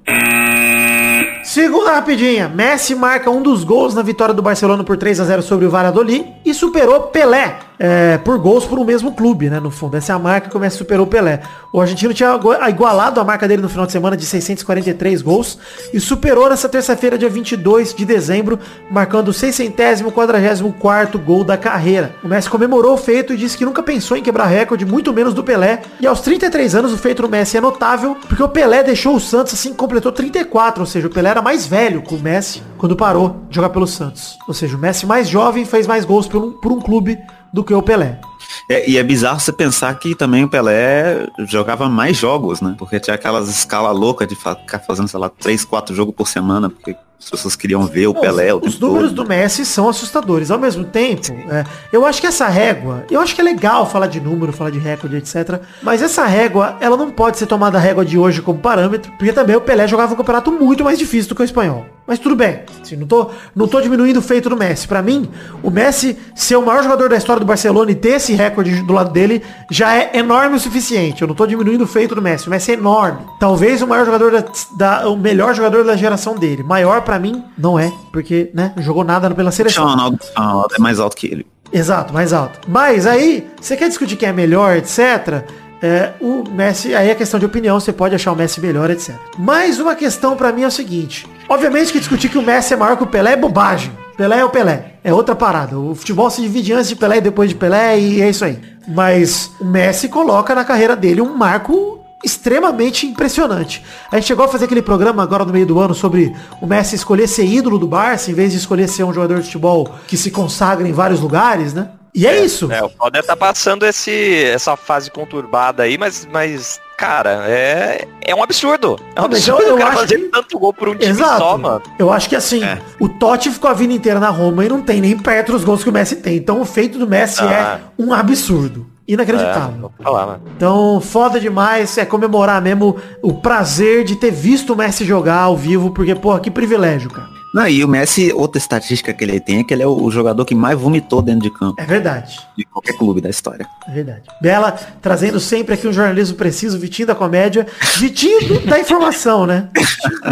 [1.43, 2.47] Segunda rapidinha.
[2.47, 5.69] Messi marca um dos gols na vitória do Barcelona por 3 a 0 sobre o
[5.69, 9.59] Valladolid e superou Pelé é, por gols por um mesmo clube, né?
[9.59, 11.41] No fundo, essa é a marca que o Messi superou o Pelé.
[11.71, 15.57] O argentino tinha igualado a marca dele no final de semana de 643 gols
[15.93, 18.59] e superou nessa terça-feira, dia 22 de dezembro,
[18.89, 22.15] marcando o 644 gol da carreira.
[22.23, 25.33] O Messi comemorou o feito e disse que nunca pensou em quebrar recorde, muito menos
[25.33, 25.81] do Pelé.
[25.99, 29.19] E aos 33 anos, o feito do Messi é notável, porque o Pelé deixou o
[29.19, 32.95] Santos assim completou 34, ou seja, o Pelé era mais velho que o Messi quando
[32.95, 34.37] parou de jogar pelo Santos.
[34.47, 37.17] Ou seja, o Messi mais jovem fez mais gols por um, por um clube
[37.53, 38.19] do que o Pelé.
[38.67, 42.75] É, e é bizarro você pensar que também o Pelé jogava mais jogos, né?
[42.77, 46.69] Porque tinha aquelas escalas loucas de ficar fazendo, sei lá, 3, 4 jogos por semana,
[46.69, 48.53] porque as pessoas queriam ver o Pelé.
[48.53, 49.23] Os, os números todo.
[49.23, 50.51] do Messi são assustadores.
[50.51, 54.07] Ao mesmo tempo, é, eu acho que essa régua, eu acho que é legal falar
[54.07, 55.61] de número, falar de recorde, etc.
[55.81, 59.31] Mas essa régua, ela não pode ser tomada a régua de hoje como parâmetro, porque
[59.31, 61.85] também o Pelé jogava um campeonato muito mais difícil do que o espanhol.
[62.05, 62.59] Mas tudo bem.
[62.81, 64.85] Assim, não, tô, não tô diminuindo o feito do Messi.
[64.85, 65.29] Para mim,
[65.61, 68.91] o Messi ser o maior jogador da história do Barcelona e ter esse recorde do
[68.91, 71.21] lado dele já é enorme o suficiente.
[71.21, 72.47] Eu não tô diminuindo o feito do Messi.
[72.47, 73.19] O Messi é enorme.
[73.39, 74.43] Talvez o maior jogador da,
[74.77, 76.61] da o melhor jogador da geração dele.
[76.61, 79.85] Maior para mim não é, porque, né, não jogou nada pela seleção.
[79.85, 81.45] Ronaldo, Ronaldo é mais alto que ele.
[81.71, 82.59] Exato, mais alto.
[82.67, 85.43] Mas aí, você quer discutir quem é melhor, etc.
[85.81, 89.15] É, o Messi, aí é questão de opinião, você pode achar o Messi melhor, etc.
[89.37, 91.27] Mas uma questão para mim é o seguinte.
[91.49, 93.91] Obviamente que discutir que o Messi é maior que o Pelé é bobagem.
[94.15, 94.93] Pelé é o Pelé.
[95.03, 95.77] É outra parada.
[95.77, 98.59] O futebol se divide antes de Pelé e depois de Pelé e é isso aí.
[98.87, 103.83] Mas o Messi coloca na carreira dele um marco extremamente impressionante.
[104.11, 106.95] A gente chegou a fazer aquele programa agora no meio do ano sobre o Messi
[106.95, 110.15] escolher ser ídolo do Barça em vez de escolher ser um jogador de futebol que
[110.15, 111.89] se consagra em vários lugares, né?
[112.15, 112.71] E é, é isso.
[112.71, 118.35] É, o Foder tá passando esse, essa fase conturbada aí, mas, mas cara, é, é
[118.35, 118.99] um absurdo.
[119.15, 120.29] É um absurdo eu, eu o cara fazer que...
[120.29, 121.39] tanto gol por um time Exato.
[121.39, 121.81] só, mano.
[121.97, 122.79] Eu acho que assim, é.
[122.99, 125.83] o Totti ficou a vida inteira na Roma e não tem nem perto dos gols
[125.83, 126.37] que o Messi tem.
[126.37, 127.79] Então o feito do Messi ah.
[127.97, 128.92] é um absurdo.
[129.07, 129.91] Inacreditável.
[129.99, 131.97] É, falar, então, foda demais.
[131.97, 136.39] É comemorar mesmo o prazer de ter visto o Messi jogar ao vivo, porque, porra,
[136.39, 137.27] que privilégio, cara.
[137.53, 140.43] Não, e o Messi, outra estatística que ele tem é que ele é o jogador
[140.43, 141.79] que mais vomitou dentro de campo.
[141.79, 142.39] É verdade.
[142.57, 143.67] De qualquer clube da história.
[143.87, 144.23] É verdade.
[144.41, 147.67] Bela, trazendo sempre aqui um jornalismo preciso, Vitinho da comédia,
[147.99, 149.69] Vitinho da informação, né?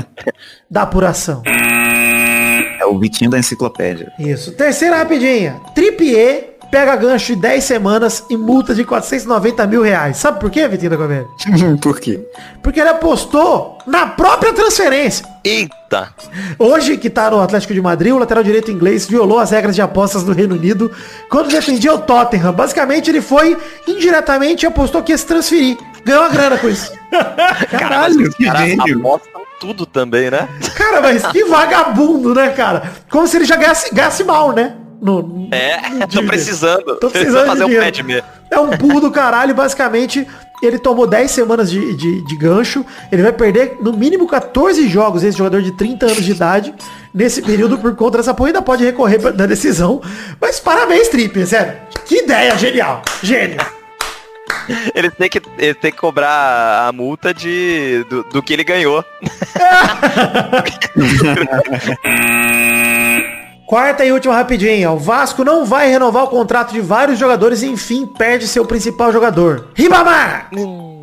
[0.68, 1.44] da apuração.
[1.46, 4.12] É o Vitinho da enciclopédia.
[4.18, 4.54] Isso.
[4.54, 5.62] Terceira rapidinha.
[5.76, 10.18] Tripier pega gancho de 10 semanas e multa de 490 mil reais.
[10.18, 11.28] Sabe por quê, Vitinho da Comédia?
[11.82, 12.26] por quê?
[12.64, 15.26] Porque ele apostou na própria transferência.
[15.44, 16.14] Eita!
[16.58, 19.82] Hoje, que tá no Atlético de Madrid, o lateral direito inglês violou as regras de
[19.82, 20.90] apostas do Reino Unido
[21.30, 22.54] quando defendia o Tottenham.
[22.54, 25.78] Basicamente, ele foi indiretamente e apostou que ia se transferir.
[26.06, 26.92] Ganhou a grana com isso.
[27.70, 29.00] Caralho, que gênio.
[29.00, 30.48] Apostam tudo também, né?
[30.76, 32.92] Cara, mas que vagabundo, né, cara?
[33.10, 34.76] Como se ele já ganhasse, ganhasse mal, né?
[35.02, 36.96] No, é, no tô precisando.
[36.98, 38.28] Tô precisando fazer um pad mesmo.
[38.52, 40.28] É um burro do caralho, basicamente.
[40.62, 42.86] Ele tomou 10 semanas de, de, de, gancho.
[43.12, 46.72] Ele vai perder no mínimo 14 jogos, esse jogador de 30 anos de idade,
[47.12, 48.50] nesse período por conta dessa porra.
[48.50, 50.00] Ainda pode recorrer da decisão.
[50.40, 51.74] Mas parabéns, Tripper, sério.
[52.06, 53.02] Que ideia genial.
[53.24, 53.58] Gênio.
[54.94, 59.04] Ele tem que, ele tem que cobrar a multa de, do, do que ele ganhou.
[63.72, 64.92] Quarta e última rapidinha.
[64.92, 69.14] O Vasco não vai renovar o contrato de vários jogadores e enfim perde seu principal
[69.14, 69.70] jogador.
[69.74, 70.50] Ribamar!
[70.54, 71.02] Hum,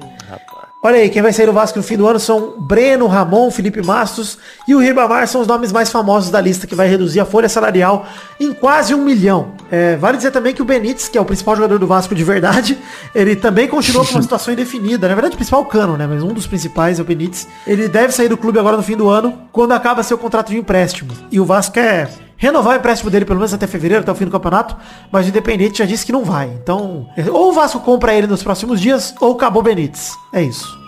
[0.82, 3.80] Olha aí, quem vai sair do Vasco no fim do ano são Breno, Ramon, Felipe
[3.80, 4.36] Mastos
[4.68, 7.48] e o Ribamar são os nomes mais famosos da lista que vai reduzir a folha
[7.48, 8.06] salarial
[8.38, 9.52] em quase um milhão.
[9.70, 12.22] É, vale dizer também que o Benítez, que é o principal jogador do Vasco de
[12.22, 12.78] verdade,
[13.14, 15.08] ele também continua com uma situação indefinida.
[15.08, 16.06] Na verdade, o principal cano, né?
[16.06, 17.48] Mas um dos principais é o Benítez.
[17.66, 20.58] Ele deve sair do clube agora no fim do ano, quando acaba seu contrato de
[20.58, 21.14] empréstimo.
[21.32, 24.24] E o Vasco é renovar o empréstimo dele pelo menos até fevereiro, até o fim
[24.24, 24.76] do campeonato,
[25.12, 26.46] mas o Independente já disse que não vai.
[26.62, 30.16] Então, ou o Vasco compra ele nos próximos dias, ou acabou Benítez.
[30.32, 30.78] É isso.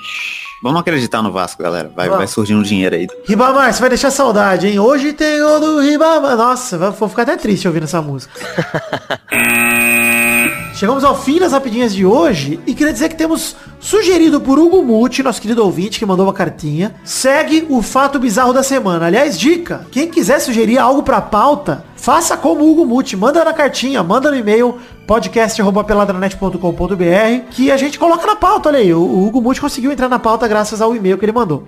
[0.63, 1.91] Vamos acreditar no Vasco, galera.
[1.95, 3.09] Vai, vai surgir um dinheiro aí.
[3.27, 4.79] Ribamar, você vai deixar saudade, hein?
[4.79, 6.37] Hoje tem o do Ribamar.
[6.37, 8.33] Nossa, vou ficar até triste ouvindo essa música.
[10.81, 14.83] Chegamos ao fim das rapidinhas de hoje e queria dizer que temos sugerido por Hugo
[14.83, 19.05] Muti, nosso querido ouvinte que mandou uma cartinha, segue o fato bizarro da semana.
[19.05, 23.53] Aliás, dica, quem quiser sugerir algo pra pauta, faça como o Hugo Muti, manda na
[23.53, 28.95] cartinha, manda no e-mail podcast@peladranet.com.br que a gente coloca na pauta, olha aí.
[28.95, 31.67] O Hugo Muti conseguiu entrar na pauta graças ao e-mail que ele mandou.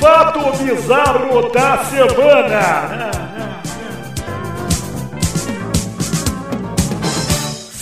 [0.00, 3.37] Fato bizarro da semana.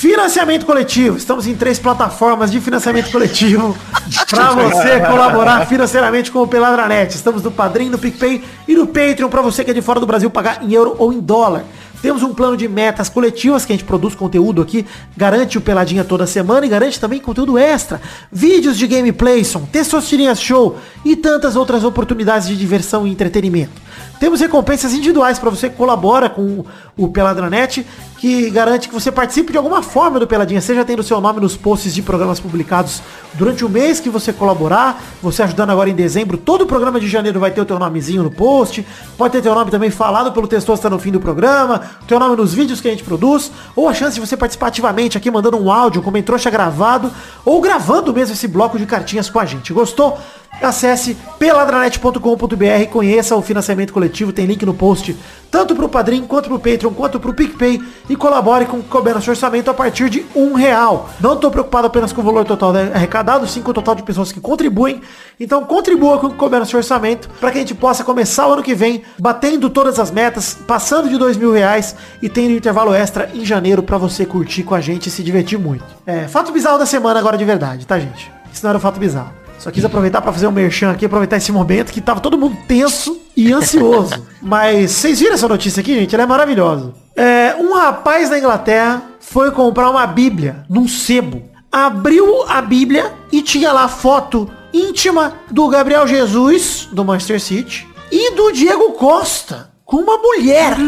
[0.07, 1.17] Financiamento coletivo.
[1.17, 3.77] Estamos em três plataformas de financiamento coletivo
[4.31, 7.13] para você colaborar financeiramente com o Peladranet.
[7.13, 10.07] Estamos no Padrim, no PicPay e no Patreon para você que é de fora do
[10.07, 11.65] Brasil pagar em euro ou em dólar.
[12.01, 16.05] Temos um plano de metas coletivas que a gente produz conteúdo aqui, garante o Peladinha
[16.05, 21.83] toda semana e garante também conteúdo extra, vídeos de gameplayson, Testosterinha Show e tantas outras
[21.83, 23.83] oportunidades de diversão e entretenimento.
[24.21, 26.65] Temos recompensas individuais para você que colabora com
[26.97, 27.85] o Peladranet,
[28.27, 31.57] que garante que você participe de alguma forma do Peladinha, seja tendo seu nome nos
[31.57, 33.01] posts de programas publicados
[33.35, 37.07] durante o mês que você colaborar, você ajudando agora em dezembro, todo o programa de
[37.07, 38.85] janeiro vai ter o teu nomezinho no post,
[39.17, 42.53] pode ter teu nome também falado pelo Testosta no fim do programa, teu nome nos
[42.53, 45.71] vídeos que a gente produz, ou a chance de você participar ativamente aqui mandando um
[45.71, 47.13] áudio, como trouxa gravado,
[47.45, 49.73] ou gravando mesmo esse bloco de cartinhas com a gente.
[49.73, 50.19] Gostou?
[50.61, 55.15] Acesse peladranet.com.br conheça o financiamento coletivo, tem link no post,
[55.51, 59.23] tanto pro Padrim, quanto pro Patreon, quanto pro PicPay e colabore com o que no
[59.23, 61.11] seu orçamento a partir de um real.
[61.21, 64.33] Não estou preocupado apenas com o valor total arrecadado, sim com o total de pessoas
[64.33, 65.01] que contribuem.
[65.39, 68.53] Então contribua com o que no seu orçamento para que a gente possa começar o
[68.55, 72.57] ano que vem batendo todas as metas, passando de dois mil reais e tendo um
[72.57, 75.85] intervalo extra em janeiro para você curtir com a gente e se divertir muito.
[76.07, 78.33] É, fato bizarro da semana agora de verdade, tá gente?
[78.53, 79.46] Isso não era um fato bizarro.
[79.59, 82.57] Só quis aproveitar para fazer um merchan aqui, aproveitar esse momento que tava todo mundo
[82.69, 84.27] tenso e ansioso.
[84.41, 86.15] Mas vocês viram essa notícia aqui, gente?
[86.15, 86.93] Ela é maravilhosa.
[87.15, 91.43] É, um rapaz da Inglaterra foi comprar uma bíblia num sebo.
[91.73, 98.35] Abriu a bíblia e tinha lá foto íntima do Gabriel Jesus, do Manchester City, e
[98.35, 100.77] do Diego Costa, com uma mulher.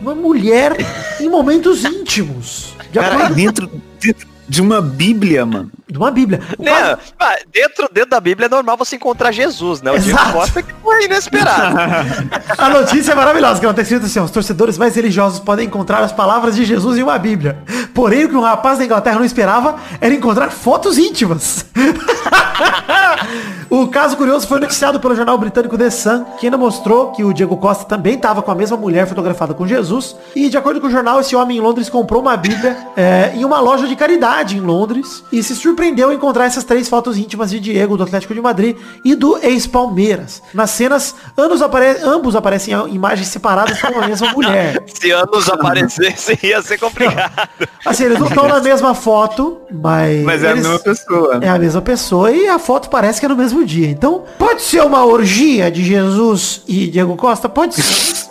[0.00, 0.78] Uma mulher
[1.20, 2.74] em momentos íntimos.
[2.90, 5.70] De Cara, acordo dentro, dentro de uma bíblia, mano.
[5.90, 6.40] De uma bíblia.
[6.58, 6.96] O Né?
[7.18, 9.90] Ah, Dentro, dentro da Bíblia é normal você encontrar Jesus, né?
[9.90, 10.32] O Diego Exato.
[10.32, 11.76] Costa que foi inesperado.
[12.56, 16.02] A notícia é maravilhosa, que ela tá escrito assim, os torcedores mais religiosos podem encontrar
[16.02, 17.58] as palavras de Jesus em uma Bíblia.
[17.94, 21.66] Porém, o que um rapaz da Inglaterra não esperava era encontrar fotos íntimas.
[23.68, 27.32] o caso curioso foi noticiado pelo jornal britânico The Sun, que ainda mostrou que o
[27.32, 30.16] Diego Costa também estava com a mesma mulher fotografada com Jesus.
[30.34, 33.44] E de acordo com o jornal, esse homem em Londres comprou uma Bíblia é, em
[33.44, 37.50] uma loja de caridade em Londres e se surpreendeu ao encontrar essas três fotos íntimas
[37.50, 40.42] de Diego, do Atlético de Madrid e do ex-Palmeiras.
[40.52, 44.82] Nas cenas, anos apare- ambos aparecem em imagens separadas com a mesma mulher.
[44.92, 47.48] Se anos aparecesse, ia ser complicado.
[47.86, 50.22] Assim, eles não estão na mesma foto, mas...
[50.24, 51.38] Mas é a eles- mesma pessoa.
[51.40, 53.88] É a mesma pessoa e a foto parece que é no mesmo dia.
[53.88, 57.48] Então, pode ser uma orgia de Jesus e Diego Costa?
[57.48, 58.28] Pode ser.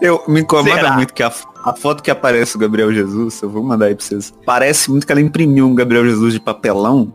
[0.00, 0.92] Eu, me incomoda Será?
[0.92, 1.32] muito que a,
[1.66, 4.32] a foto que aparece o Gabriel Jesus, eu vou mandar aí pra vocês.
[4.44, 7.12] Parece muito que ela imprimiu um Gabriel Jesus de papelão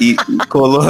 [0.00, 0.14] e
[0.48, 0.80] colou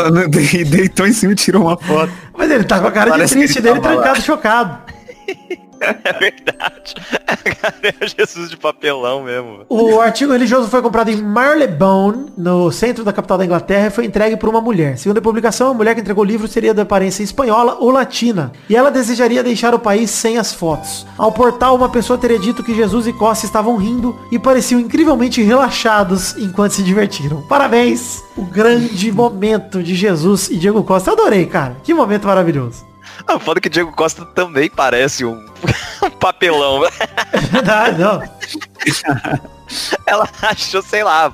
[0.53, 2.13] e deitou em cima e tirou uma foto.
[2.37, 4.03] Mas ele tá com a cara Parece de triste ele dele, tava lá.
[4.03, 4.79] trancado, chocado.
[5.81, 6.95] É verdade.
[7.83, 9.65] É Jesus de papelão mesmo.
[9.69, 14.05] O artigo religioso foi comprado em Marylebone, no centro da capital da Inglaterra, e foi
[14.05, 14.99] entregue por uma mulher.
[14.99, 18.53] Segundo a publicação, a mulher que entregou o livro seria de aparência espanhola ou latina,
[18.69, 21.07] e ela desejaria deixar o país sem as fotos.
[21.17, 25.43] Ao portal, uma pessoa teria dito que Jesus e Costa estavam rindo e pareciam incrivelmente
[25.43, 27.43] relaxados enquanto se divertiram.
[27.43, 28.23] Parabéns!
[28.37, 31.13] O grande momento de Jesus e Diego Costa.
[31.13, 31.77] Adorei, cara.
[31.83, 32.90] Que momento maravilhoso.
[33.27, 35.45] Ah, foda que o Diego Costa também parece um,
[36.21, 36.83] papelão.
[37.51, 38.23] Verdade, não.
[40.07, 41.33] Ela achou, sei lá,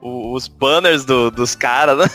[0.00, 2.10] os banners do- dos caras, né?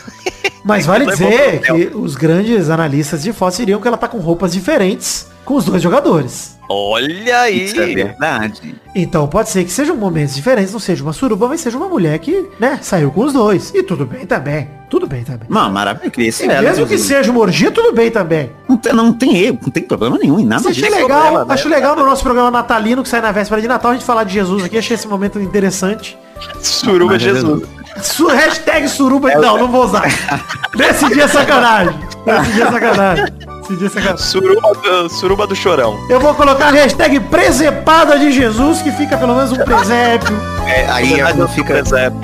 [0.64, 4.18] Mas vale Levou dizer que os grandes analistas de fotos diriam que ela tá com
[4.18, 6.58] roupas diferentes com os dois jogadores.
[6.68, 7.64] Olha aí.
[7.64, 8.74] Isso é verdade.
[8.94, 12.18] Então pode ser que sejam momentos diferentes, não seja uma suruba, mas seja uma mulher
[12.18, 13.72] que, né, saiu com os dois.
[13.74, 14.68] E tudo bem também.
[14.88, 15.46] Tudo bem também.
[15.48, 18.50] Mano, maravilha, eu queria ela, mesmo que seja uma orgia, tudo bem também.
[18.68, 21.54] Não tem, não tem erro, não tem problema nenhum em nada achei legal, problema, né?
[21.54, 24.24] acho legal no nosso programa natalino, que sai na véspera de Natal, a gente falar
[24.24, 26.16] de Jesus aqui, achei esse momento interessante.
[26.60, 27.62] Suruba é Jesus.
[28.02, 30.04] Su hashtag suruba, não, não vou usar.
[30.76, 31.94] Nesse dia é sacanagem.
[32.26, 33.51] Nesse dia é sacanagem.
[33.72, 34.26] Esse dia é sacanagem.
[34.26, 35.98] Suruba do, suruba do chorão.
[36.10, 40.34] Eu vou colocar a hashtag presepada de Jesus, que fica pelo menos um presépio.
[40.66, 41.72] É, aí não eu fica.
[41.72, 42.20] presépio.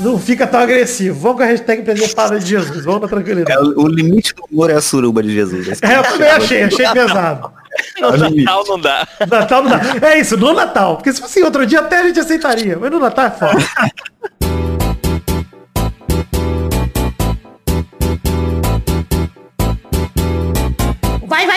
[0.00, 1.20] Não fica tão agressivo.
[1.20, 2.84] Vamos com a hashtag preservada de Jesus.
[2.84, 3.58] Vamos na tranquilidade.
[3.58, 5.82] É, o, o limite do humor é a suruba de Jesus.
[5.82, 7.52] É, eu também achei, achei pesado.
[8.00, 9.08] No Natal não dá.
[9.28, 10.08] Natal não dá.
[10.08, 10.96] É isso, no Natal.
[10.96, 12.78] Porque se fosse outro dia até a gente aceitaria.
[12.80, 13.58] Mas no Natal é foda.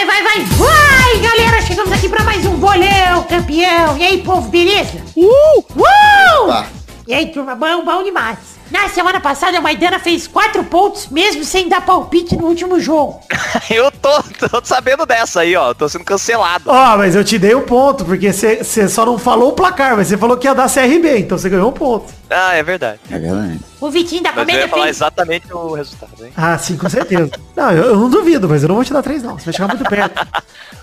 [0.04, 1.20] Vai, vai, vai, vai!
[1.20, 1.62] Galera!
[1.62, 3.96] Chegamos aqui pra mais um bolão, campeão!
[4.00, 5.00] E aí, povo, beleza?
[5.16, 5.60] Uh!
[5.60, 6.48] Uh!
[6.48, 6.68] Tá.
[7.08, 8.40] E aí, turma, bom, bom demais!
[8.72, 13.20] Na semana passada, a Maidana fez quatro pontos, mesmo sem dar palpite no último jogo.
[13.70, 15.74] Eu tô, tô sabendo dessa aí, ó.
[15.74, 16.64] Tô sendo cancelado.
[16.68, 20.08] Ó, mas eu te dei um ponto, porque você só não falou o placar, mas
[20.08, 22.14] você falou que ia dar CRB, então você ganhou um ponto.
[22.30, 23.00] Ah, é verdade.
[23.10, 23.60] É verdade.
[23.80, 24.98] O Vitinho da Mas eu Comédia ia falar fez...
[24.98, 26.32] exatamente o resultado, hein?
[26.36, 27.32] Ah, sim, com certeza.
[27.56, 29.38] não, eu, eu não duvido, mas eu não vou te dar três, não.
[29.38, 30.28] Você vai chegar muito perto.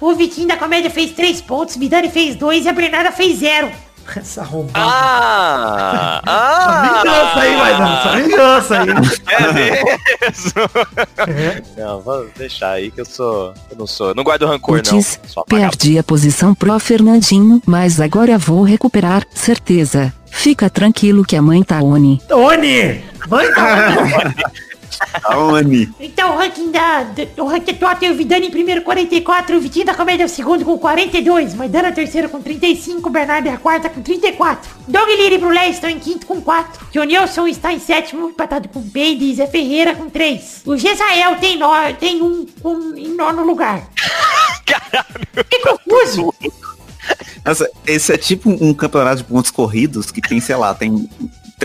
[0.01, 3.71] O Vitinho da Comédia fez três pontos, Midani fez dois e a Bernarda fez zero.
[4.17, 4.79] Essa arrombada.
[4.79, 6.23] Ah!
[6.27, 7.03] Ah!
[7.03, 7.99] vingança aí, vai dar.
[7.99, 8.89] Essa vingança aí.
[9.29, 9.89] É mesmo?
[11.19, 11.63] É.
[11.81, 13.55] Não, vamos deixar aí que eu sou.
[13.71, 14.15] Eu não sou.
[14.15, 14.99] Não guardo rancor, não.
[14.99, 15.47] Apagado.
[15.47, 20.13] perdi a posição pro Fernandinho, mas agora vou recuperar, certeza.
[20.31, 22.21] Fica tranquilo que a mãe tá Oni.
[22.31, 23.03] Oni!
[23.29, 24.35] Mãe, cara.
[25.25, 25.93] Aone.
[26.01, 27.07] Então o ranking da.
[27.39, 30.65] O ranking atual tem o Vidani em primeiro 44, o Vitinho da Comédia em segundo
[30.65, 34.71] com 42, Maidana terceiro com 35, Bernardo é a quarta com 34.
[34.87, 36.89] Doug Lira e Brulé estão em quinto com 4.
[36.93, 40.63] John Nilson está em sétimo, empatado com Peide e Zé Ferreira com 3.
[40.67, 41.69] O Gesael tem, no,
[41.99, 43.89] tem um com, em nono lugar.
[44.67, 45.45] Caralho.
[45.49, 46.35] Que confuso!
[47.45, 51.09] Nossa, esse é tipo um campeonato de pontos corridos que tem, sei lá, tem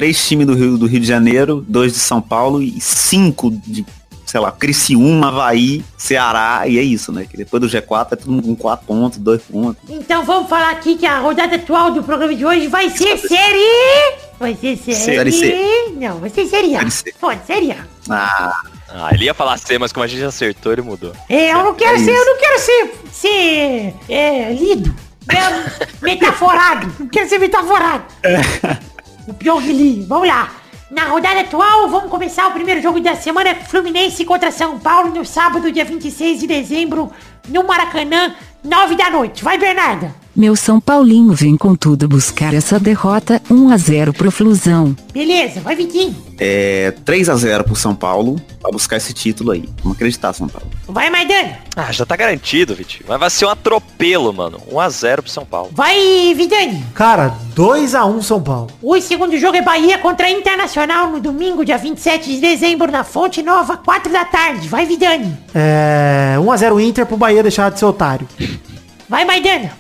[0.04, 3.86] três times do Rio, do Rio de Janeiro, dois de São Paulo e cinco de,
[4.26, 7.26] sei lá, Criciúma, Havaí, Ceará, e é isso, né?
[7.30, 9.82] Que depois do G4 é todo mundo com quatro pontos, dois pontos.
[9.88, 14.18] Então vamos falar aqui que a rodada atual do programa de hoje vai ser série.
[14.38, 14.98] Vai ser série.
[14.98, 15.94] Série C.
[15.96, 16.80] Não, vai ser série A.
[16.80, 17.14] Série C.
[17.22, 17.78] Pode, série A.
[18.10, 18.54] Ah,
[18.90, 21.14] Ah, ele ia falar C, mas como a gente acertou, ele mudou.
[21.30, 22.20] É, eu não quero É ser, isso.
[22.20, 24.94] eu não quero ser, ser é, lido.
[25.30, 26.94] É, metaforado.
[27.00, 28.04] Não quero ser metaforado.
[29.26, 30.06] O li.
[30.06, 30.52] Vamos lá.
[30.92, 35.26] Na rodada atual, vamos começar o primeiro jogo da semana Fluminense contra São Paulo no
[35.26, 37.10] sábado, dia 26 de dezembro,
[37.48, 38.34] no Maracanã,
[38.64, 39.44] 9 da noite.
[39.44, 40.14] Vai, Bernarda.
[40.36, 44.96] Meu São Paulinho vem com tudo buscar essa derrota 1 a 0 pro Flusão.
[45.14, 46.16] Beleza, vai, Vitinho.
[46.40, 49.70] é 3 a 0 pro São Paulo pra buscar esse título aí.
[49.84, 50.68] Vamos acreditar, São Paulo.
[50.88, 51.60] Vai, Maidana.
[51.76, 53.06] Ah, já tá garantido, Vitinho.
[53.08, 54.58] Mas vai ser um atropelo, mano.
[54.72, 55.70] 1x0 pro São Paulo.
[55.72, 56.84] Vai, Vidani.
[56.96, 58.72] Cara, 2x1 São Paulo.
[58.82, 63.44] O segundo jogo é Bahia contra Internacional no domingo, dia 27 de dezembro, na Fonte
[63.44, 64.68] Nova, 4 da tarde.
[64.68, 65.38] Vai, Vidani.
[65.54, 68.28] É, 1x0 Inter pro Bahia deixar de ser otário.
[69.10, 69.72] Vai, Maidana.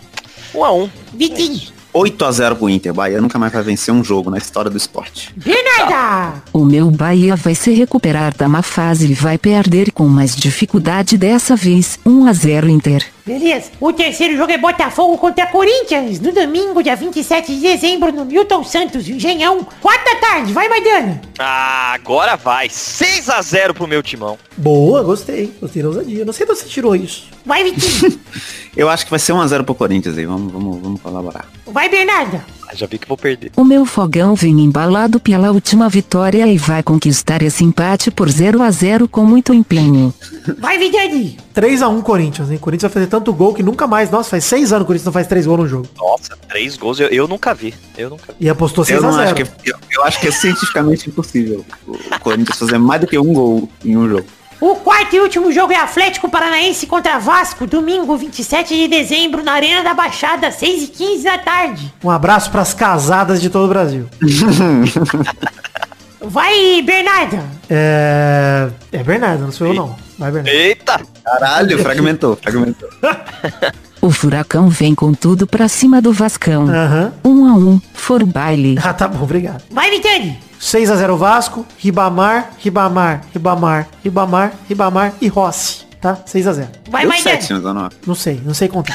[0.54, 0.90] 1x1.
[1.14, 1.74] Vitinho.
[1.94, 2.94] 8 a 0 pro Inter.
[2.94, 5.32] Bahia nunca mais vai vencer um jogo na história do esporte.
[5.36, 6.42] Bernarda.
[6.52, 11.18] O meu Bahia vai se recuperar da má fase e vai perder com mais dificuldade
[11.18, 13.06] dessa vez 1 a 0 Inter.
[13.26, 13.72] Beleza.
[13.80, 18.64] O terceiro jogo é Botafogo contra Corinthians, no domingo, dia 27 de dezembro, no Newton
[18.66, 20.52] Santos, Engenhão, 4 da tarde.
[20.52, 21.22] Vai, Maidana.
[21.40, 22.68] Ah, agora vai.
[22.68, 24.38] 6x0 pro meu timão.
[24.58, 25.54] Boa, gostei.
[25.62, 26.26] Gostei da ousadia.
[26.26, 27.30] Não sei de onde você tirou isso.
[27.46, 28.20] Vai, Vitinho.
[28.76, 30.26] Eu acho que vai ser 1 a 0 pro Corinthians aí.
[30.26, 31.46] Vamos, vamos, vamos colaborar.
[31.66, 32.44] Vai, Bernarda.
[32.74, 33.52] Ah, já vi que vou perder.
[33.56, 38.64] O meu fogão vem embalado pela última vitória e vai conquistar esse empate por 0
[38.64, 40.12] a 0 com muito empenho.
[40.58, 41.38] Vai, Vidani.
[41.56, 42.58] 3x1 Corinthians, hein?
[42.58, 44.10] Corinthians vai fazer tanto gol que nunca mais.
[44.10, 45.88] Nossa, faz 6 anos que o Corinthians não faz 3 gols no jogo.
[45.96, 47.76] Nossa, três gols eu, eu nunca vi.
[47.96, 48.46] Eu nunca vi.
[48.46, 49.48] E apostou Eu não acho 6x0.
[49.62, 53.32] que eu, eu acho que é cientificamente impossível o Corinthians fazer mais do que um
[53.34, 54.26] gol em um jogo.
[54.64, 59.52] O quarto e último jogo é Atlético Paranaense contra Vasco, domingo, 27 de dezembro, na
[59.52, 61.94] Arena da Baixada, 6 e 15 da tarde.
[62.02, 64.08] Um abraço pras casadas de todo o Brasil.
[66.22, 67.44] Vai, Bernarda.
[67.70, 68.70] É.
[68.94, 69.98] É Bernardo, não sou eu não.
[70.18, 70.56] Vai, Bernardo.
[70.56, 71.02] Eita!
[71.26, 72.88] Caralho, fragmentou, fragmentou.
[74.04, 76.68] O furacão vem com tudo pra cima do Vascão.
[76.68, 77.14] Aham.
[77.24, 78.78] 1 a 1 for o baile.
[78.84, 79.64] Ah, tá bom, obrigado.
[79.72, 80.38] Vai, Vitani.
[80.60, 85.86] 6x0 Vasco, Ribamar, Ribamar, Ribamar, Ribamar, Ribamar e Rossi.
[86.02, 86.18] Tá?
[86.18, 86.68] 6x0.
[86.90, 87.18] Vai, Deu.
[87.18, 87.90] 7, mas eu não.
[88.06, 88.94] Não sei, não sei contar.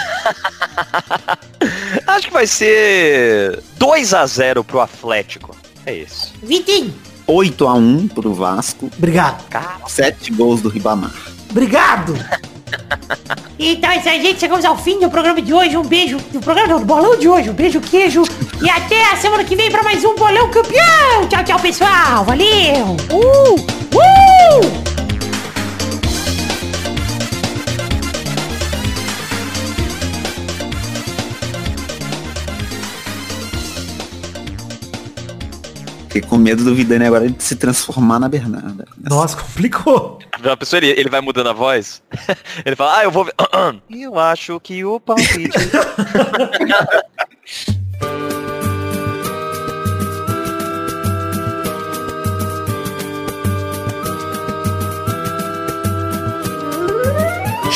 [2.06, 5.56] Acho que vai ser 2x0 pro Atlético.
[5.86, 6.34] É isso.
[6.42, 6.94] Vitinho.
[7.26, 8.90] 8 a 1 pro Vasco.
[8.98, 9.42] Obrigado.
[9.86, 11.14] 7 gols do Ribamar.
[11.50, 12.14] Obrigado.
[13.58, 14.40] Então é isso aí, gente.
[14.40, 15.76] Chegamos ao fim do programa de hoje.
[15.76, 16.18] Um beijo.
[16.32, 17.50] Do programa não, do bolão de hoje.
[17.50, 18.22] Um beijo, queijo.
[18.62, 21.26] E até a semana que vem pra mais um bolão campeão.
[21.28, 22.24] Tchau, tchau, pessoal.
[22.24, 22.96] Valeu.
[23.10, 23.54] Uh!
[23.54, 24.97] Uh!
[36.18, 38.86] Fiquei com medo do Vidani agora de se transformar na Bernarda.
[38.98, 40.18] Nossa, complicou.
[40.42, 42.02] A pessoa, ele, ele vai mudando a voz.
[42.64, 43.34] Ele fala, ah, eu vou ver.
[43.90, 45.50] Eu acho que o palpite.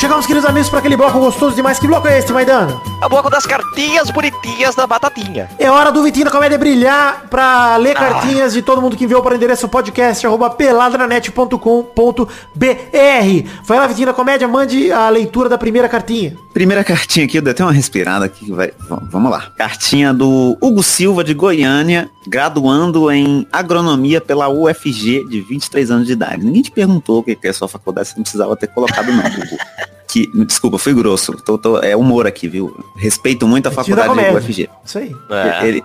[0.03, 1.79] Chegamos, queridos amigos, para aquele bloco gostoso demais.
[1.79, 2.77] Que bloco é esse, Maidana?
[3.01, 5.49] A bloco das cartinhas bonitinhas da batatinha.
[5.57, 9.23] É hora do Vitinho da Comédia brilhar pra ler cartinhas de todo mundo que enviou
[9.23, 11.57] para o endereço podcast arroba peladranet.com.br.
[13.63, 16.35] Vai lá, Vitinho da Comédia, mande a leitura da primeira cartinha.
[16.53, 18.51] Primeira cartinha aqui, eu dei até uma respirada aqui.
[18.51, 18.73] Vai,
[19.09, 19.53] vamos lá.
[19.57, 26.11] Cartinha do Hugo Silva, de Goiânia, graduando em agronomia pela UFG, de 23 anos de
[26.11, 26.43] idade.
[26.43, 29.23] Ninguém te perguntou o que que é sua faculdade, você não precisava ter colocado não,
[29.23, 29.57] Hugo.
[30.13, 31.33] Que, desculpa, fui grosso.
[31.43, 32.85] Tô- tô- é humor aqui, viu?
[32.95, 34.33] Respeito muito a da faculdade da Comédia.
[34.37, 34.69] UFG.
[34.85, 35.15] Isso aí.
[35.31, 35.67] É.
[35.67, 35.83] Ele,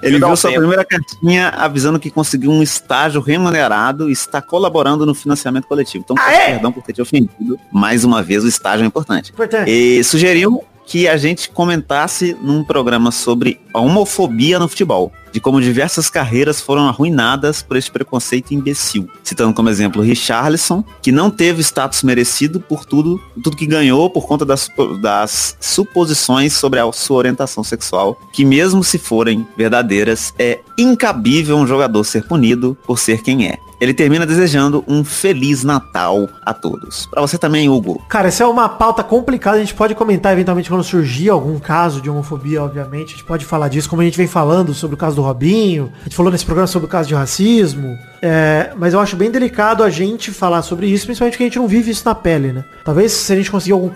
[0.00, 0.60] ele viu um sua tempo.
[0.60, 6.04] primeira cartinha avisando que conseguiu um estágio remunerado e está colaborando no financiamento coletivo.
[6.04, 6.46] Então, Ah, peço é?
[6.52, 7.58] perdão por ter te ofendido.
[7.72, 9.32] Mais uma vez, o estágio é importante.
[9.32, 9.68] Importante.
[9.68, 15.60] E sugeriu que a gente comentasse num programa sobre a homofobia no futebol, de como
[15.60, 19.08] diversas carreiras foram arruinadas por este preconceito imbecil.
[19.22, 24.26] Citando como exemplo Richarlison, que não teve status merecido por tudo, tudo que ganhou por
[24.26, 24.70] conta das,
[25.00, 31.66] das suposições sobre a sua orientação sexual, que mesmo se forem verdadeiras, é incabível um
[31.66, 33.58] jogador ser punido por ser quem é.
[33.84, 37.04] Ele termina desejando um feliz Natal a todos.
[37.04, 38.02] Pra você também, Hugo.
[38.08, 39.58] Cara, essa é uma pauta complicada.
[39.58, 43.08] A gente pode comentar eventualmente quando surgir algum caso de homofobia, obviamente.
[43.08, 45.92] A gente pode falar disso, como a gente vem falando sobre o caso do Robinho.
[46.00, 47.94] A gente falou nesse programa sobre o caso de racismo.
[48.22, 51.58] É, mas eu acho bem delicado a gente falar sobre isso, principalmente porque a gente
[51.58, 52.64] não vive isso na pele, né?
[52.82, 53.90] Talvez se a gente conseguir algum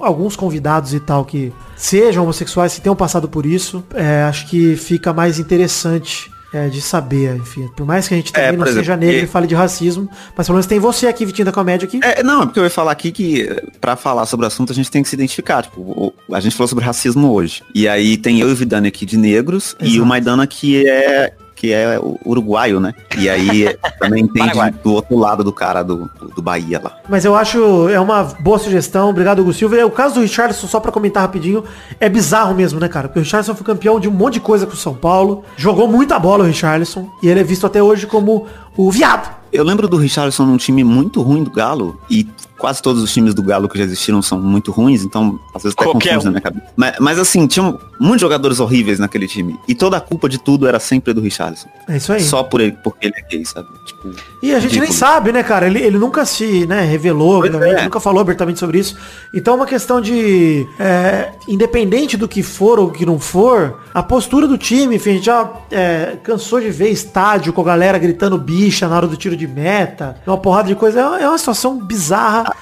[0.00, 4.74] alguns, convidados e tal que sejam homossexuais, que tenham passado por isso, é, acho que
[4.74, 6.28] fica mais interessante.
[6.52, 7.68] É, de saber, enfim.
[7.76, 9.54] Por mais que a gente também É, não exemplo, seja negro e- e fale de
[9.54, 12.00] racismo, mas pelo menos tem você aqui, Vitinho da Comédia, aqui.
[12.02, 13.48] É, não, é porque eu ia falar aqui que
[13.80, 15.62] pra falar sobre o assunto a gente tem que se identificar.
[15.62, 17.62] Tipo, a gente falou sobre racismo hoje.
[17.74, 20.02] E aí tem eu e o Vidani aqui de negros e Exato.
[20.02, 21.32] o Maidana que é
[21.62, 22.92] que é o uruguaio, né?
[23.16, 26.98] E aí também entende do outro lado do cara do, do, do Bahia lá.
[27.08, 29.10] Mas eu acho, é uma boa sugestão.
[29.10, 29.76] Obrigado, Hugo Silva.
[29.76, 31.62] É, O caso do Richardson, só pra comentar rapidinho,
[32.00, 33.06] é bizarro mesmo, né, cara?
[33.06, 35.44] Porque o Richardson foi campeão de um monte de coisa com o São Paulo.
[35.56, 37.08] Jogou muita bola o Richardson.
[37.22, 39.41] E ele é visto até hoje como o viado.
[39.52, 42.26] Eu lembro do Richardson num time muito ruim do Galo e
[42.56, 45.74] quase todos os times do Galo que já existiram são muito ruins, então às vezes
[45.76, 46.24] até Qualquer confuso um.
[46.26, 46.66] na minha cabeça.
[46.76, 50.68] Mas, mas assim, tinham muitos jogadores horríveis naquele time e toda a culpa de tudo
[50.68, 51.68] era sempre do Richardson.
[51.88, 52.22] É isso aí.
[52.22, 53.68] Só por ele, porque ele é gay, sabe?
[53.84, 54.92] Tipo, E a gente nem ridículo.
[54.92, 55.66] sabe, né, cara?
[55.66, 57.82] Ele, ele nunca se né, revelou, é.
[57.82, 58.96] nunca falou abertamente sobre isso.
[59.34, 60.64] Então é uma questão de.
[60.78, 65.14] é, independente do que for ou que não for, a postura do time, enfim, a
[65.14, 69.16] gente já é, cansou de ver estádio com a galera gritando bicha na hora do
[69.16, 71.00] tiro de meta, uma porrada de coisa.
[71.00, 72.54] É uma, é uma situação bizarra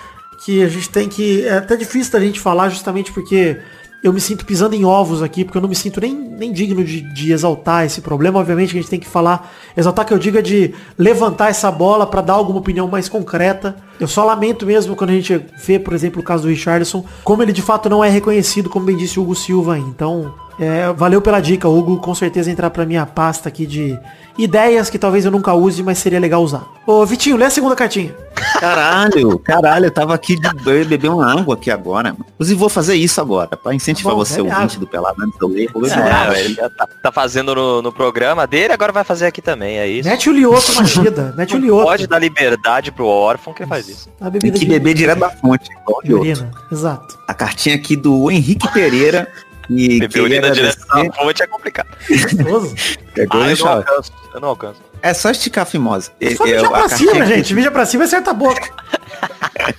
[0.45, 1.47] que a gente tem que.
[1.47, 3.59] É até difícil da gente falar justamente porque.
[4.03, 6.83] Eu me sinto pisando em ovos aqui, porque eu não me sinto nem, nem digno
[6.83, 8.39] de, de exaltar esse problema.
[8.41, 12.07] Obviamente que a gente tem que falar, exaltar que eu diga de levantar essa bola
[12.07, 13.77] para dar alguma opinião mais concreta.
[14.01, 17.43] Eu só lamento mesmo quando a gente vê, por exemplo, o caso do Richardson, como
[17.43, 19.79] ele de fato não é reconhecido, como bem disse o Hugo Silva.
[19.79, 21.97] Então, é, valeu pela dica, Hugo.
[21.99, 23.99] Com certeza entrar pra minha pasta aqui de
[24.39, 26.65] ideias que talvez eu nunca use, mas seria legal usar.
[26.87, 28.15] Ô, Vitinho, lê a segunda cartinha.
[28.59, 32.25] Caralho, caralho, eu tava aqui de eu ia beber uma água aqui agora, mano.
[32.35, 34.79] Inclusive vou fazer isso agora, pra incentivar Tá bom, você, bebe ouvinte água.
[34.81, 35.71] do Pelado, antes de eu ler.
[35.73, 36.39] Vou beber É, água.
[36.39, 39.87] ele já tá, tá fazendo no, no programa dele, agora vai fazer aqui também, é
[39.89, 40.09] isso.
[40.09, 41.35] Mete o Lioto na vida.
[41.37, 41.85] Mete o Lioto.
[41.85, 44.09] pode dar liberdade pro órfão que ele faz isso.
[44.21, 46.21] A Tem que de- beber direto da fonte, igual outro.
[46.21, 46.51] Urina.
[46.73, 47.19] Exato.
[47.29, 49.29] A cartinha aqui do Henrique Pereira.
[49.71, 50.79] E Beber direto
[51.17, 51.87] fonte é complicado.
[53.15, 54.81] Pegou, Ah, eu não alcanço, eu não alcanço.
[55.03, 56.11] É só esticar a fimose.
[56.21, 57.55] É só É, mijar pra cima, aqui- gente.
[57.55, 58.69] Mija pra cima e acerta a boca.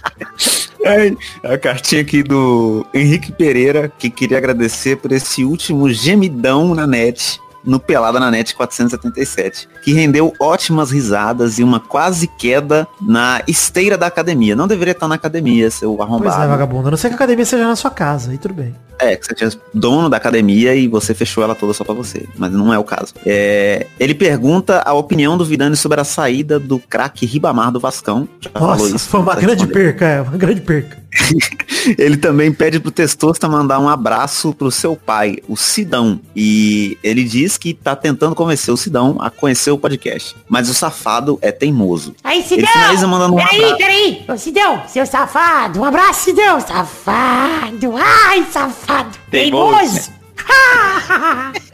[0.84, 6.88] É, a cartinha aqui do Henrique Pereira, que queria agradecer por esse último gemidão na
[6.88, 13.44] net, no Pelada na Net 477, que rendeu ótimas risadas e uma quase queda na
[13.48, 14.56] esteira da academia.
[14.56, 16.50] Não deveria estar na academia, seu Pois é, arrombado.
[16.50, 16.88] vagabundo.
[16.88, 18.32] A não ser que a academia seja na sua casa.
[18.32, 18.76] Aí tudo bem.
[19.02, 22.26] É, que você tinha dono da academia e você fechou ela toda só pra você.
[22.38, 23.14] Mas não é o caso.
[23.26, 28.30] É, ele pergunta a opinião do Vidani sobre a saída do craque Ribamar do Vascão.
[28.40, 29.74] Já falou Nossa, isso, foi uma grande respondendo.
[29.74, 30.22] perca, é.
[30.22, 31.02] Uma grande perca.
[31.98, 36.20] Ele também pede pro Testosta mandar um abraço pro seu pai, o Sidão.
[36.36, 40.36] E ele diz que tá tentando convencer o Sidão a conhecer o podcast.
[40.48, 42.16] Mas o safado é teimoso.
[42.24, 42.70] Aí, Sidão!
[43.10, 43.78] mandando um Peraí, abraço.
[43.78, 44.26] peraí!
[44.28, 45.80] Ô, Sidão, seu safado!
[45.80, 46.60] Um abraço, Sidão!
[46.62, 47.96] Safado!
[47.98, 48.91] Ai, safado!
[49.30, 50.12] Teimoso.
[50.12, 50.12] Teimoso!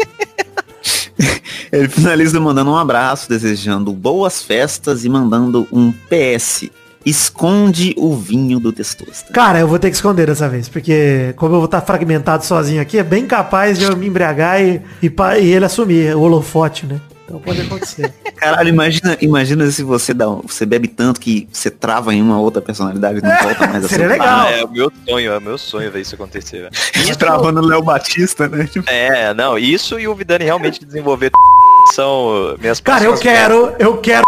[1.71, 6.69] Ele finaliza mandando um abraço, desejando boas festas e mandando um PS.
[7.05, 9.31] Esconde o vinho do testosta.
[9.31, 12.81] Cara, eu vou ter que esconder dessa vez, porque como eu vou estar fragmentado sozinho
[12.81, 15.11] aqui, é bem capaz de eu me embriagar e, e,
[15.41, 16.99] e ele assumir o holofote, né?
[17.27, 18.13] Então pode acontecer.
[18.37, 22.61] Caralho, imagina, imagina se você dá, você bebe tanto que você trava em uma outra
[22.61, 24.11] personalidade e não volta mais a Seria ser.
[24.13, 24.47] legal.
[24.47, 26.57] Ah, é o meu sonho, é o meu sonho ver isso acontecer.
[26.61, 26.71] velho.
[27.03, 28.65] Isso, Travando o Léo Batista, né?
[28.65, 31.31] Tipo, é, não, isso e o Vidani realmente desenvolver
[31.93, 34.23] são minhas Cara, eu quero, eu quero,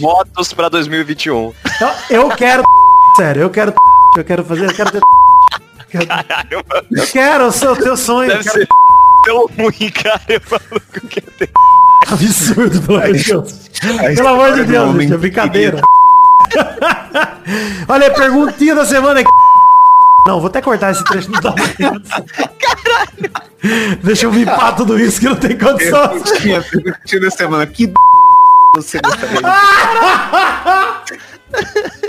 [0.00, 1.52] votos pra 2021.
[2.10, 2.64] eu quero,
[3.16, 3.72] sério, eu quero,
[4.16, 7.96] eu quero fazer, eu quero ter, eu quero, Caralho, mano, eu quero o seu teu
[7.96, 8.68] sonho, eu deve quero ser
[9.24, 10.22] tão ruim, cara.
[10.28, 11.50] Eu falo que eu quero ter
[12.10, 13.52] absurdo, pelo amor de Deus.
[14.16, 15.80] Pelo amor de Deus, gente, é brincadeira.
[17.88, 19.24] Olha, perguntinha da semana é
[20.26, 21.76] Não, vou até cortar esse trecho não dá mais.
[22.58, 23.30] Caralho!
[24.02, 26.22] Deixa eu bipar tudo isso que não tem condições.
[26.40, 27.66] tinha perguntinha da semana.
[27.66, 27.94] Que d...
[28.76, 29.40] você gostaria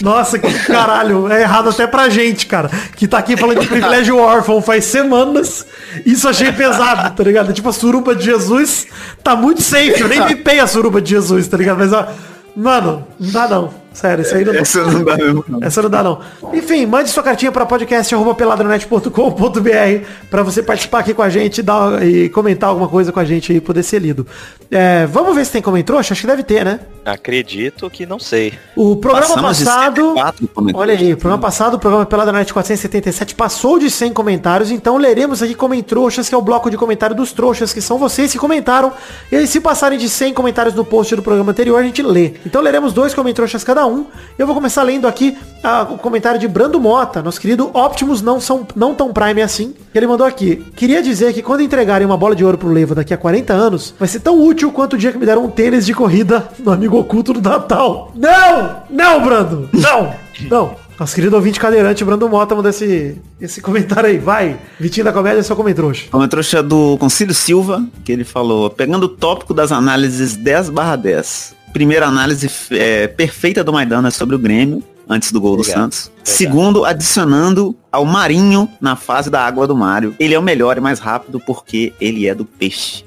[0.00, 2.70] Nossa, que caralho, é errado até pra gente, cara.
[2.96, 5.66] Que tá aqui falando de privilégio órfão faz semanas.
[6.06, 7.52] Isso achei pesado, tá ligado?
[7.52, 8.86] Tipo, a suruba de Jesus
[9.22, 10.00] tá muito safe.
[10.00, 11.78] Eu nem bipei a suruba de Jesus, tá ligado?
[11.78, 12.08] Mas, ó,
[12.56, 13.80] mano, não dá não.
[13.92, 14.60] Sério, isso aí não dá.
[14.60, 15.58] Essa não dá mesmo, não.
[15.62, 16.20] Essa não dá não.
[16.52, 22.06] Enfim, mande sua cartinha para podcast.peladranet.com.br para você participar aqui com a gente e, dar,
[22.06, 24.26] e comentar alguma coisa com a gente e poder ser lido.
[24.70, 25.98] É, vamos ver se tem comentário?
[25.98, 26.80] Acho que deve ter, né?
[27.04, 28.52] Acredito que não sei.
[28.76, 30.02] O programa Passamos passado...
[30.14, 30.80] 104 comentários.
[30.80, 34.96] Olha aí, o programa passado, o programa Pelada Net 477 passou de 100 comentários, então
[34.96, 38.38] leremos aqui Comentroxas, que é o bloco de comentário dos trouxas, que são vocês que
[38.38, 38.92] comentaram.
[39.32, 42.34] E aí, se passarem de 100 comentários no post do programa anterior, a gente lê.
[42.46, 44.06] Então leremos dois Comentroxas cada um.
[44.38, 48.40] Eu vou começar lendo aqui ah, o comentário de Brando Mota, nosso querido Optimus não,
[48.40, 49.74] são, não tão Prime assim.
[49.94, 50.64] Ele mandou aqui.
[50.76, 53.94] Queria dizer que quando entregarem uma bola de ouro pro Levo daqui a 40 anos,
[53.98, 56.72] vai ser tão útil quanto o dia que me deram um tênis de corrida no
[56.72, 58.12] amigo oculto do Natal.
[58.14, 58.82] Não!
[58.90, 59.68] Não, Brando!
[59.72, 60.14] Não!
[60.50, 60.76] Não!
[61.00, 64.18] Nosso querido ouvinte cadeirante, Brando Mota, mandou esse, esse comentário aí.
[64.18, 64.58] Vai!
[64.78, 66.08] Vitinho da Comédia, comentrouxa.
[66.12, 70.96] Uma trouxa do Concílio Silva, que ele falou, pegando o tópico das análises 10 barra
[70.96, 71.56] 10.
[71.72, 75.80] Primeira análise é, perfeita do Maidana é sobre o Grêmio, antes do gol do Obrigado.
[75.80, 76.10] Santos.
[76.22, 80.14] Segundo, adicionando ao Marinho na fase da água do Mário.
[80.18, 83.04] Ele é o melhor e mais rápido porque ele é do peixe.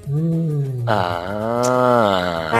[0.86, 2.52] Ah.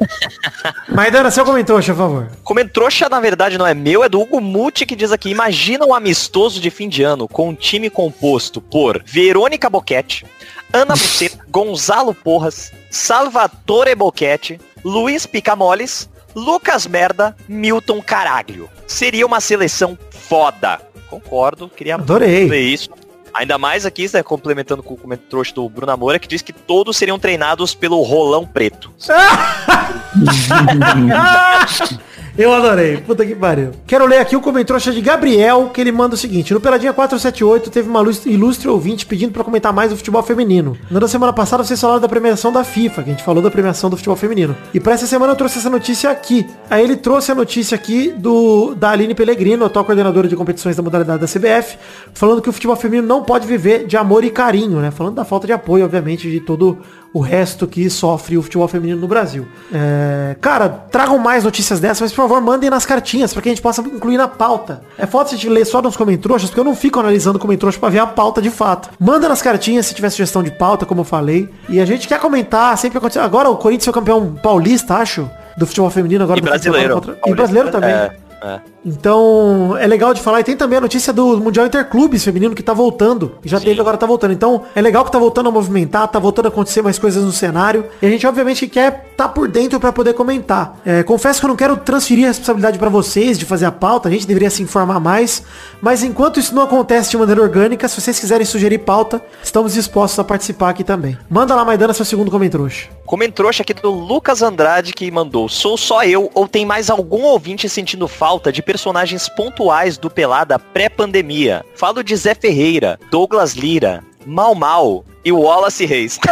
[0.88, 2.30] Maidana, seu comentrouxa, por favor.
[2.42, 5.94] Comentrouxa, na verdade, não é meu, é do Hugo Muti que diz aqui, imagina um
[5.94, 10.26] amistoso de fim de ano com um time composto por Verônica Boquete,
[10.72, 18.68] Ana Buceta, Gonzalo Porras, Salvatore Boquete, Luiz Picamoles, Lucas Merda, Milton Caraglio.
[18.86, 20.80] Seria uma seleção foda.
[21.08, 22.48] Concordo, queria Adorei.
[22.48, 22.90] ver isso.
[23.32, 26.96] Ainda mais aqui, né, complementando com o comentário do Bruno Amora, que diz que todos
[26.96, 28.92] seriam treinados pelo Rolão Preto.
[32.42, 32.96] Eu adorei.
[32.96, 33.70] Puta que pariu.
[33.86, 36.54] Quero ler aqui o comentário de Gabriel, que ele manda o seguinte.
[36.54, 40.74] No Peladinha 478 teve uma lus- ilustre ouvinte pedindo pra comentar mais do futebol feminino.
[40.90, 43.90] Na semana passada vocês falaram da premiação da FIFA, que a gente falou da premiação
[43.90, 44.56] do futebol feminino.
[44.72, 46.46] E pra essa semana eu trouxe essa notícia aqui.
[46.70, 50.82] Aí ele trouxe a notícia aqui do da Aline Pellegrino, atual coordenadora de competições da
[50.82, 51.76] modalidade da CBF,
[52.14, 54.90] falando que o futebol feminino não pode viver de amor e carinho, né?
[54.90, 56.78] Falando da falta de apoio, obviamente, de todo
[57.12, 59.46] o resto que sofre o futebol feminino no Brasil.
[59.72, 63.52] É, cara, tragam mais notícias dessas, mas por favor, mandem nas cartinhas para que a
[63.52, 64.82] gente possa incluir na pauta.
[64.96, 67.80] É foda se a gente ler só nos comentroxas, porque eu não fico analisando comentroxas
[67.80, 68.90] para ver a pauta de fato.
[68.98, 71.48] Manda nas cartinhas se tiver sugestão de pauta, como eu falei.
[71.68, 73.22] E a gente quer comentar, sempre aconteceu.
[73.22, 76.38] Agora o Corinthians é o campeão paulista, acho, do futebol feminino agora.
[76.38, 76.94] E brasileiro.
[76.94, 77.90] contra- E brasileiro também.
[77.90, 78.60] É, é.
[78.84, 80.40] Então, é legal de falar.
[80.40, 83.38] E tem também a notícia do Mundial Interclubes feminino que tá voltando.
[83.44, 84.32] Já teve, agora tá voltando.
[84.32, 87.32] Então, é legal que tá voltando a movimentar, tá voltando a acontecer mais coisas no
[87.32, 87.84] cenário.
[88.00, 90.80] E a gente, obviamente, quer tá por dentro pra poder comentar.
[90.84, 94.08] É, confesso que eu não quero transferir a responsabilidade pra vocês de fazer a pauta.
[94.08, 95.42] A gente deveria se informar mais.
[95.82, 100.18] Mas enquanto isso não acontece de maneira orgânica, se vocês quiserem sugerir pauta, estamos dispostos
[100.18, 101.18] a participar aqui também.
[101.28, 102.88] Manda lá, Maidana, seu segundo comentrouxa.
[103.04, 107.68] Comentrouxa aqui do Lucas Andrade que mandou Sou só eu ou tem mais algum ouvinte
[107.68, 111.64] sentindo falta de personagens pontuais do Pelada pré-pandemia?
[111.74, 116.18] Falo de Zé Ferreira, Douglas Lira, Mal Mal e Wallace Reis.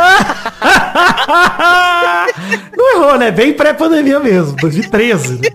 [2.76, 3.30] não errou, né?
[3.30, 4.57] Bem pré-pandemia mesmo.
[4.57, 5.40] 2013.
[5.40, 5.49] né?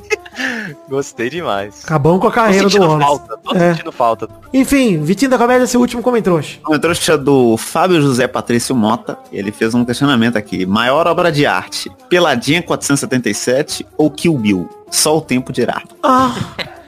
[0.89, 1.81] Gostei demais.
[1.85, 3.05] Acabamos com a carreira do Wallace.
[3.05, 3.71] falta, tô É.
[3.73, 4.27] sentindo falta.
[4.53, 6.57] Enfim, Vitinho da Comédia, seu último comentrouxa.
[6.67, 9.17] Uma trouxa do Fábio José Patrício Mota.
[9.31, 10.65] Ele fez um questionamento aqui.
[10.65, 14.69] Maior obra de arte, Peladinha 477 ou Kill Bill?
[14.93, 15.81] Só o tempo dirá.
[16.03, 16.35] Ah,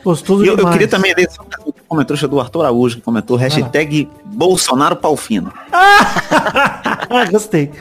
[0.03, 3.35] gostoso E eu, eu queria também ler só um comentário do Arthur Araújo, que comentou
[3.35, 5.51] hashtag Bolsonaro Palfino.
[5.73, 7.71] ah, gostei.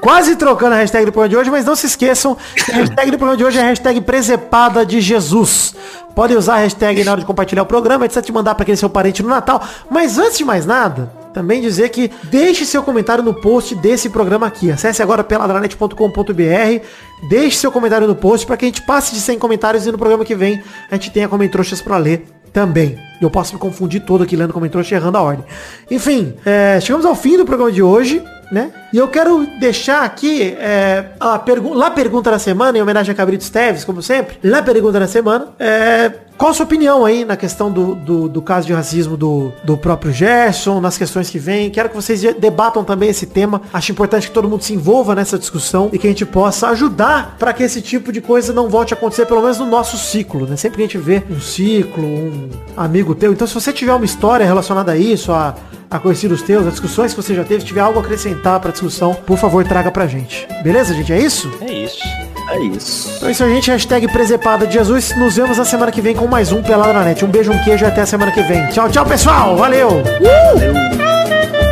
[0.00, 3.10] Quase trocando a hashtag do programa de hoje, mas não se esqueçam que a hashtag
[3.10, 5.74] do programa de hoje é a hashtag presepada de Jesus.
[6.14, 8.24] Podem usar a hashtag na hora de compartilhar o programa, etc.
[8.24, 9.62] de mandar para aquele seu parente no Natal.
[9.90, 14.46] Mas antes de mais nada, também dizer que deixe seu comentário no post desse programa
[14.46, 14.70] aqui.
[14.70, 16.84] Acesse agora peladranet.com.br,
[17.28, 19.98] deixe seu comentário no post para que a gente passe de 100 comentários e no
[19.98, 22.98] programa que vem a gente tenha comentários para ler também.
[23.20, 25.44] Eu posso me confundir todo aqui lendo comentários errando a ordem.
[25.90, 28.72] Enfim, é, chegamos ao fim do programa de hoje né?
[28.92, 33.14] E eu quero deixar aqui é, a pergu lá pergunta da semana, em homenagem a
[33.14, 34.36] Cabrito Esteves, como sempre.
[34.42, 35.48] Lá pergunta da semana.
[35.60, 39.52] É, qual a sua opinião aí na questão do, do, do, caso de racismo do,
[39.62, 41.70] do próprio Gerson, nas questões que vêm?
[41.70, 43.62] Quero que vocês debatam também esse tema.
[43.72, 47.36] Acho importante que todo mundo se envolva nessa discussão e que a gente possa ajudar
[47.38, 50.46] para que esse tipo de coisa não volte a acontecer, pelo menos no nosso ciclo,
[50.46, 50.56] né?
[50.56, 53.32] Sempre que a gente vê um ciclo, um amigo teu.
[53.32, 55.54] Então, se você tiver uma história relacionada a isso, a
[55.90, 58.60] a conhecer os teus, as discussões que você já teve, se tiver algo a acrescentar
[58.60, 60.48] pra discussão, por favor, traga pra gente.
[60.62, 61.12] Beleza, gente?
[61.12, 61.52] É isso?
[61.60, 62.02] É isso.
[62.48, 63.12] É isso.
[63.16, 63.70] Então é isso, gente.
[63.70, 65.14] Hashtag Presepada de Jesus.
[65.16, 67.24] Nos vemos na semana que vem com mais um Pelado na Net.
[67.24, 68.66] Um beijo, um queijo e até a semana que vem.
[68.68, 69.56] Tchau, tchau, pessoal.
[69.56, 69.88] Valeu!
[69.88, 70.96] Uh!
[70.96, 71.69] Valeu.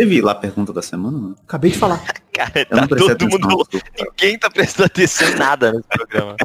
[0.00, 1.36] Teve lá a pergunta da semana, não?
[1.46, 2.02] Acabei de falar.
[2.32, 3.68] Cara, tá todo atenção, mundo.
[3.98, 6.36] Ninguém tá prestando atenção em nada nesse programa.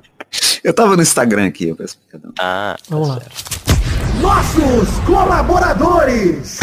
[0.61, 2.33] eu tava no Instagram aqui, eu peço perdão.
[2.37, 3.21] Ah, vamos lá.
[4.19, 6.59] Nossos colaboradores!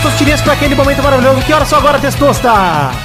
[0.00, 1.42] Testosterinhas, para aquele momento maravilhoso.
[1.42, 2.50] Que hora só agora, Testosta?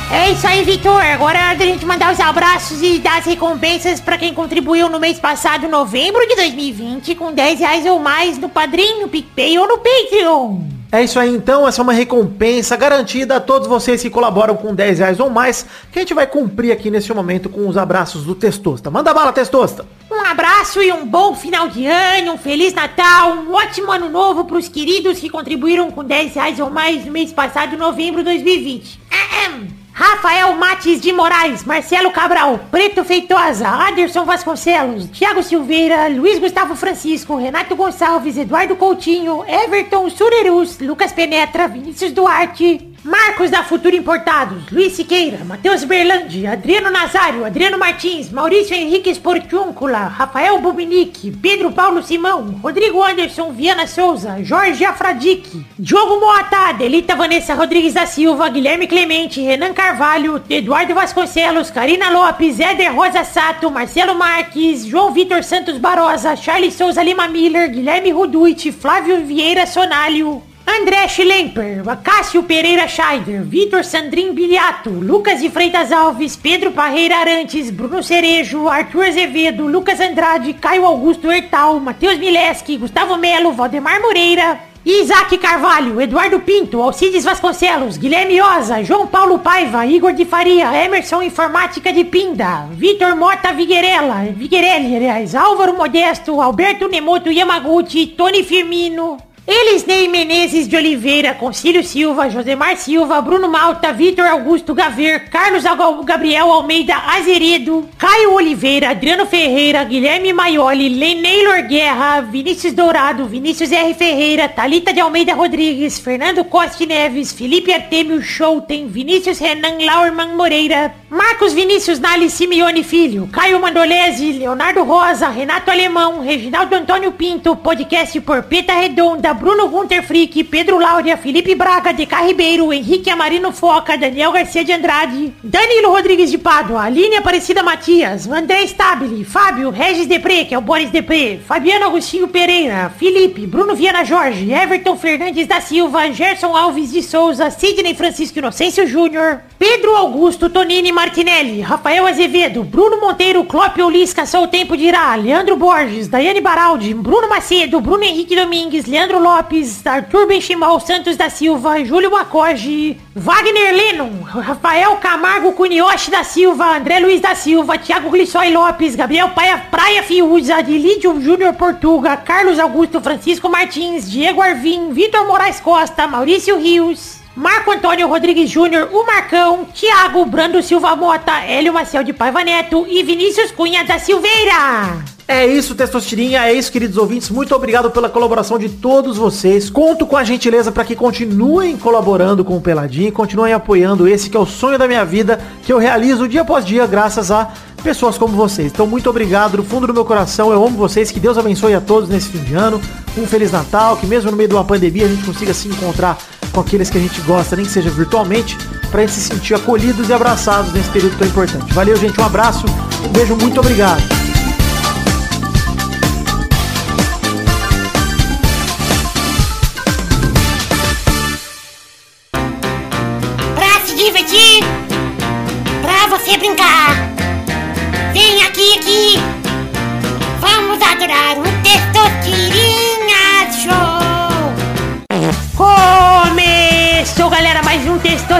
[0.09, 1.03] É isso aí, Vitor.
[1.03, 4.87] Agora é hora da gente mandar os abraços e dar as recompensas para quem contribuiu
[4.87, 9.67] no mês passado, novembro de 2020, com 10 reais ou mais no Padrinho, PicPay ou
[9.67, 10.74] no Patreon.
[10.95, 11.67] É isso aí, então.
[11.67, 15.65] Essa é uma recompensa garantida a todos vocês que colaboram com 10 reais ou mais,
[15.91, 18.89] que a gente vai cumprir aqui neste momento com os abraços do Testosta.
[18.89, 19.85] Manda bala, Testosta!
[20.09, 24.45] Um abraço e um bom final de ano, um Feliz Natal, um ótimo ano novo
[24.45, 28.29] para os queridos que contribuíram com 10 reais ou mais no mês passado, novembro de
[28.29, 29.01] 2020.
[29.11, 29.84] Ahem.
[29.97, 37.37] Rafael Mates de Moraes, Marcelo Cabral, Preto Feitosa, Anderson Vasconcelos, Thiago Silveira, Luiz Gustavo Francisco,
[37.37, 44.93] Renato Gonçalves, Eduardo Coutinho, Everton Surerus, Lucas Penetra, Vinícius Duarte, Marcos da Futuro Importados, Luiz
[44.93, 52.59] Siqueira, Matheus Berlandi, Adriano Nazário, Adriano Martins, Maurício Henrique Sportiúncula, Rafael Bubinique, Pedro Paulo Simão,
[52.63, 59.39] Rodrigo Anderson Viana Souza, Jorge Afradique, Diogo Moata, Delita Vanessa Rodrigues da Silva, Guilherme Clemente,
[59.39, 66.35] Renan Carvalho, Eduardo Vasconcelos, Karina Lopes, Éder Rosa Sato, Marcelo Marques, João Vitor Santos Barosa,
[66.35, 73.83] Charles Souza Lima Miller, Guilherme Ruduit, Flávio Vieira Sonalho, André Schlemper, Cássio Pereira Scheider, Vitor
[73.83, 80.53] Sandrin Biliato, Lucas de Freitas Alves, Pedro Parreira Arantes, Bruno Cerejo, Arthur Azevedo, Lucas Andrade,
[80.53, 87.97] Caio Augusto Hertal, Matheus Mileski, Gustavo Melo, Valdemar Moreira, Isaac Carvalho, Eduardo Pinto, Alcides Vasconcelos,
[87.97, 94.25] Guilherme Oza, João Paulo Paiva, Igor de Faria, Emerson Informática de Pinda, Vitor Mota Viguerella,
[94.31, 99.17] Viguerelli, aliás, Álvaro Modesto, Alberto Nemoto Yamaguchi, Tony Firmino,
[99.47, 105.63] Elisnei Menezes de Oliveira, Concílio Silva, Josemar Silva, Bruno Malta, Vitor Augusto Gaver, Carlos
[106.03, 113.93] Gabriel Almeida Azeredo, Caio Oliveira, Adriano Ferreira, Guilherme Maioli, Leneilor Guerra, Vinícius Dourado, Vinícius R.
[113.93, 120.95] Ferreira, Talita de Almeida Rodrigues, Fernando Costa Neves, Felipe Artemio Schouten, Vinícius Renan Laurman Moreira,
[121.07, 128.19] Marcos Vinícius Nali Simeone Filho, Caio Mandolese, Leonardo Rosa, Renato Alemão, Reginaldo Antônio Pinto, podcast
[128.21, 133.97] por Peta Redonda, Bruno Gunter Frick, Pedro Laura, Felipe Braga, DK Ribeiro, Henrique Amarino Foca,
[133.97, 140.07] Daniel Garcia de Andrade, Danilo Rodrigues de Pádua, Aline Aparecida Matias, André Stabile, Fábio, Regis
[140.07, 145.47] Depré, que é o Boris Depré, Fabiano Agostinho Pereira, Felipe, Bruno Viana Jorge, Everton Fernandes
[145.47, 152.07] da Silva, Gerson Alves de Souza, Sidney Francisco Inocêncio Júnior, Pedro Augusto Tonini Martinelli, Rafael
[152.07, 157.81] Azevedo, Bruno Monteiro, Clópio Lisca, Só o Tempo dirá, Leandro Borges, Daiane Baraldi, Bruno Macedo,
[157.81, 164.97] Bruno Henrique Domingues, Leandro Lopes, Arthur Benchimol Santos da Silva, Júlio Macoge, Wagner Lennon, Rafael
[164.97, 170.61] Camargo Cunioche da Silva, André Luiz da Silva, Thiago Glissói Lopes, Gabriel Praia, Praia Fiuza,
[170.61, 177.71] Dilídio Júnior Portuga, Carlos Augusto Francisco Martins, Diego Arvim, Vitor Moraes Costa, Maurício Rios, Marco
[177.71, 183.01] Antônio Rodrigues Júnior, o Marcão, Thiago Brando Silva Mota, Hélio Maciel de Paiva Neto e
[183.01, 185.14] Vinícius Cunha da Silveira.
[185.27, 187.31] É isso, Testosterinha, é isso, queridos ouvintes.
[187.31, 189.71] Muito obrigado pela colaboração de todos vocês.
[189.71, 194.37] Conto com a gentileza para que continuem colaborando com o Peladinho, continuem apoiando esse que
[194.37, 197.51] é o sonho da minha vida, que eu realizo dia após dia graças a
[197.85, 198.71] pessoas como vocês.
[198.71, 200.51] Então, muito obrigado do fundo do meu coração.
[200.51, 201.11] Eu amo vocês.
[201.11, 202.81] Que Deus abençoe a todos nesse fim de ano.
[203.15, 203.95] Um Feliz Natal.
[203.97, 206.17] Que mesmo no meio de uma pandemia a gente consiga se encontrar
[206.51, 208.57] com aqueles que a gente gosta, nem que seja virtualmente,
[208.91, 211.71] gente se sentir acolhidos e abraçados nesse período tão importante.
[211.73, 212.19] Valeu, gente.
[212.19, 212.65] Um abraço.
[213.03, 213.35] Um beijo.
[213.35, 214.24] Muito obrigado.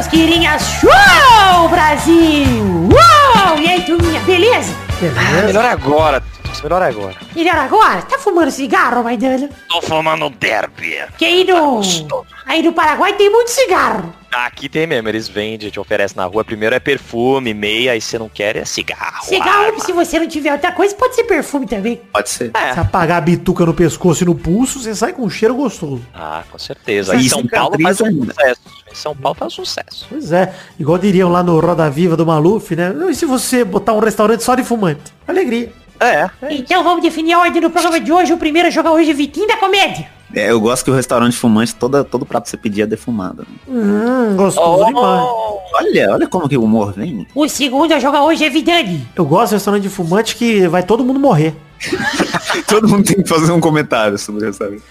[0.06, 2.89] Testosquirinha Show, Brasil!
[2.91, 3.60] Uou!
[3.60, 4.72] E aí, turminha, beleza?
[5.18, 6.24] Ah, melhor agora.
[6.66, 7.16] Melhor agora.
[7.36, 8.01] Melhor agora?
[8.01, 9.47] Tá fumando cigarro, Maidana?
[9.70, 10.97] Tô fumando derby.
[11.16, 11.80] Que aí no...
[12.43, 14.11] Aí no Paraguai tem muito cigarro.
[14.32, 16.43] Aqui tem mesmo, eles vendem, te oferecem na rua.
[16.43, 19.24] Primeiro é perfume, meia, aí você não quer é cigarro.
[19.26, 19.80] Cigarro, arma.
[19.80, 22.01] se você não tiver outra coisa, pode ser perfume também.
[22.11, 22.51] Pode ser.
[22.74, 26.01] Se apagar a bituca no pescoço e no pulso, você sai com um cheiro gostoso.
[26.16, 27.16] Ah, com certeza.
[27.16, 28.61] Em São Paulo faz um sucesso.
[28.91, 30.07] Em São Paulo faz sucesso.
[30.09, 32.91] Pois é, igual diriam lá no Roda Viva do Maluf, né?
[33.07, 35.13] E se você botar um restaurante só de fumante?
[35.28, 35.85] Alegria.
[36.00, 36.30] É.
[36.50, 38.34] Então vamos definir a ordem do programa de hoje.
[38.34, 40.10] O primeiro a jogar hoje é Vitinho da Comédia.
[40.34, 43.46] É, eu gosto que o restaurante fumante, toda, todo prato que você pedia é defumado.
[43.48, 43.56] né?
[43.68, 45.22] Hum, gostoso demais.
[45.74, 47.26] Olha, olha como que o humor vem.
[47.34, 49.08] O segundo a jogar hoje é Vidani.
[49.16, 51.56] Eu gosto de restaurante de fumante que vai todo mundo morrer.
[52.68, 54.82] Todo mundo tem que fazer um comentário sobre o restaurante.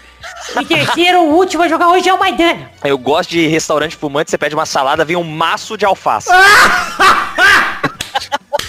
[0.59, 2.69] E terceiro, o último a jogar hoje é o Maidana.
[2.83, 6.29] Eu gosto de restaurante fumante, você pede uma salada, vem um maço de alface.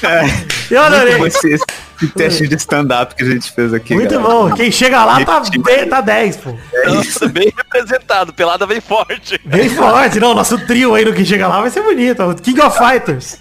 [0.70, 1.16] Eu adorei.
[1.16, 3.94] Muito bom esse, esse teste de stand-up que a gente fez aqui.
[3.94, 4.28] Muito galera.
[4.28, 4.54] bom.
[4.54, 6.54] Quem chega lá tá, bem, tá 10, pô.
[6.86, 8.32] Nossa, bem representado.
[8.32, 9.40] Pelada bem forte.
[9.44, 10.20] Bem forte.
[10.20, 12.22] Não, nosso trio aí no que chega lá vai ser bonito.
[12.42, 13.40] King of Fighters.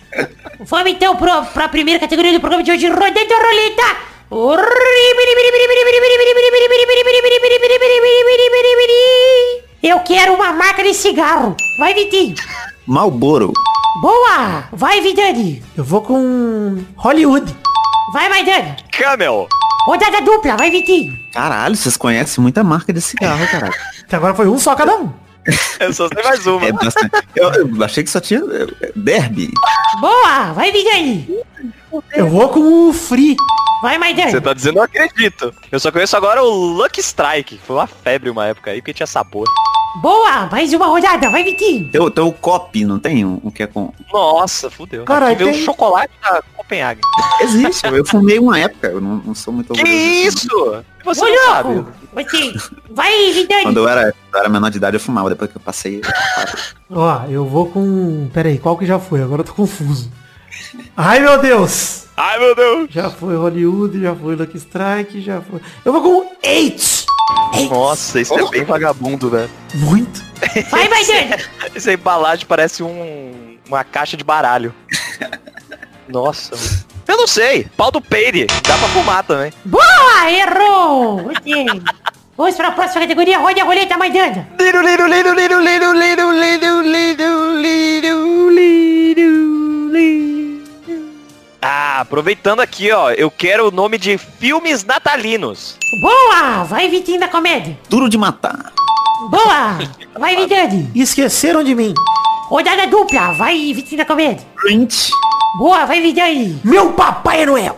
[0.60, 4.16] Vamos então pro, pra primeira categoria do programa de hoje, rodando a roleta.
[9.84, 11.56] Eu quero uma marca de cigarro.
[11.78, 12.36] Vai, Vitinho.
[12.88, 13.54] Malboro.
[14.06, 14.66] Boa!
[14.72, 15.64] Vai, Vidani.
[15.76, 17.52] Eu vou com Hollywood.
[18.14, 18.76] Vai, Maidana.
[18.92, 19.48] Camel.
[19.88, 20.56] Rodada dupla.
[20.56, 21.12] Vai, Vitinho.
[21.34, 23.74] Caralho, vocês conhecem muita marca de cigarro, caralho.
[24.06, 25.12] Até agora foi um só cada um.
[25.80, 26.68] Eu só sei mais uma.
[26.68, 26.72] É.
[27.36, 28.44] Eu, eu achei que só tinha
[28.96, 29.52] derby.
[30.00, 30.54] Boa!
[30.54, 31.28] Vai, Vidani.
[32.14, 33.36] Eu vou com o Free.
[33.82, 34.30] Vai, Maidana.
[34.30, 35.52] Você tá dizendo, eu acredito.
[35.72, 39.08] Eu só conheço agora o Lucky Strike, foi uma febre uma época aí, porque tinha
[39.08, 39.48] sabor.
[40.02, 40.48] Boa!
[40.52, 41.30] Mais uma rodada.
[41.30, 41.90] Vai, Vitinho.
[41.90, 43.26] Tem, o- tem o copy, não tem?
[43.26, 43.92] Um, um que é com.
[44.12, 45.04] Nossa, fudeu.
[45.06, 47.02] Caralho, Aqui veio tem- o chocolate da Copenhague.
[47.42, 50.84] Existe, eu fumei uma época, eu não, não sou muito Que disso, isso?
[51.06, 51.86] Você Ô, não sabe.
[52.14, 52.54] Você.
[52.90, 53.32] Vai.
[53.34, 53.64] Vidani.
[53.64, 56.02] Quando eu era, eu era menor de idade, eu fumava, depois que eu passei.
[56.92, 58.30] Ó, eu vou com...
[58.34, 59.22] Pera aí, qual que já foi?
[59.22, 60.12] Agora eu tô confuso.
[60.96, 62.06] Ai, meu Deus.
[62.18, 62.88] Ai, meu Deus.
[62.90, 65.60] Já foi Hollywood, já foi Lucky Strike, já foi...
[65.84, 67.05] Eu vou com Eight.
[67.70, 69.50] Nossa, isso é bem vagabundo, velho.
[69.74, 70.24] Muito.
[70.70, 71.38] Vai, Maidana.
[71.74, 74.74] Essa embalagem parece um, uma caixa de baralho.
[76.08, 76.56] Nossa.
[76.56, 76.86] mano.
[77.08, 77.68] Eu não sei.
[77.78, 78.46] Pau do peire.
[78.46, 79.54] Dá pra fumar também.
[79.64, 80.32] Boa!
[80.32, 81.24] Errou!
[81.24, 81.66] Você.
[82.38, 83.40] Vamos para a próxima categoria.
[83.40, 84.48] Roda a roleta, Maidana.
[88.42, 89.22] Lido,
[91.68, 95.80] Ah, aproveitando aqui, ó, eu quero o nome de filmes natalinos.
[96.00, 96.64] Boa!
[96.64, 97.76] Vai, Vitinho da Comédia.
[97.90, 98.72] Duro de matar.
[99.32, 99.80] Boa!
[100.16, 100.92] Vai, Vidani.
[100.94, 101.92] Esqueceram de mim.
[102.50, 103.34] Rodada dupla.
[103.34, 104.46] Vai, Vitinho da Comédia.
[104.58, 105.10] Print.
[105.58, 106.62] Boa, vai, Vidani.
[106.64, 107.76] Meu Papai é Noel.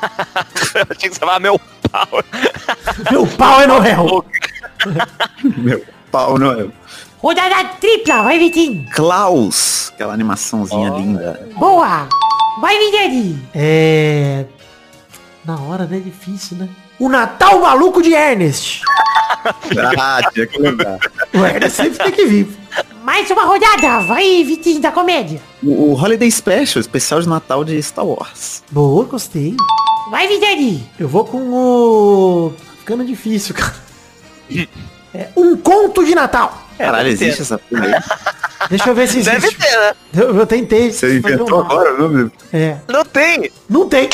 [0.88, 1.60] Eu tinha que chamar meu
[1.90, 2.24] pau.
[3.10, 4.24] Meu pau é Noel.
[5.58, 6.68] Meu pau, é?
[7.18, 8.22] Rodada tripla.
[8.22, 8.86] Vai, Vitinho.
[8.94, 9.90] Klaus.
[9.94, 11.46] Aquela animaçãozinha linda.
[11.58, 12.08] Boa!
[12.60, 13.40] Vai, Vidani.
[13.54, 14.44] É...
[15.44, 15.98] Na hora, né?
[15.98, 16.68] Difícil, né?
[16.98, 18.82] O Natal Maluco de Ernest.
[19.98, 20.98] Ah, tinha que lembrar.
[21.32, 22.48] O Ernest sempre tem que vir.
[23.02, 24.00] Mais uma rodada.
[24.06, 25.40] Vai, Vitinho da Comédia.
[25.62, 28.62] O, o Holiday Special, especial de Natal de Star Wars.
[28.70, 29.56] Boa, gostei.
[30.10, 30.86] Vai, Vidani.
[30.98, 32.52] Eu vou com o...
[32.80, 33.74] Ficando difícil, cara.
[35.14, 36.66] É um conto de Natal.
[36.76, 37.24] Caralho, ter.
[37.24, 37.94] existe essa porra aí?
[38.68, 39.40] Deixa eu ver se existe.
[39.40, 39.92] Deve ter, né?
[40.14, 40.92] Eu, eu tentei.
[40.92, 42.30] Você inventou um- agora o nome?
[42.52, 42.76] É.
[42.88, 43.50] Não tem.
[43.68, 44.08] Não tem.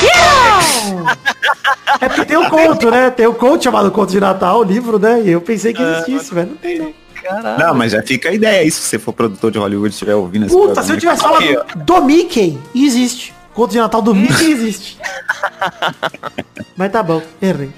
[1.99, 3.09] É porque tem o conto, né?
[3.09, 5.21] Tem o conto chamado Conto de Natal, o livro, né?
[5.23, 6.49] E eu pensei que existisse, velho.
[6.51, 6.93] Não tem, não.
[7.21, 7.59] Caralho.
[7.67, 10.15] Não, mas já fica a ideia aí, se você for produtor de Hollywood e estiver
[10.15, 11.43] ouvindo esse Puta, se eu tivesse falado
[11.77, 13.33] do Mickey, existe.
[13.53, 14.97] Conto de Natal do Mickey existe.
[16.75, 17.71] Mas tá bom, errei.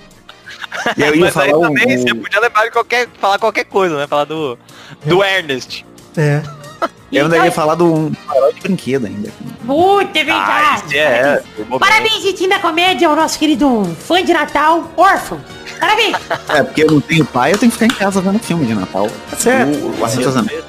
[0.97, 3.97] E eu ia Mas aí também o, você podia lembrar de qualquer, falar qualquer coisa,
[3.97, 4.05] né?
[4.07, 4.59] Falar do,
[5.05, 5.85] do Ernest.
[6.17, 6.43] É.
[7.11, 9.31] Eu ainda ia falar do um herói de brinquedo ainda.
[9.65, 10.85] Puta, é Ah, verdade.
[10.85, 11.41] esse é.
[11.59, 11.77] é.
[11.79, 15.39] Parabéns, Itinho da Comédia, ao nosso querido fã de Natal, órfão.
[15.79, 16.15] Parabéns.
[16.49, 18.73] É, porque eu não tenho pai, eu tenho que ficar em casa vendo filme de
[18.75, 19.07] Natal.
[19.37, 19.75] Certo.
[19.77, 20.63] O, o arrejamento.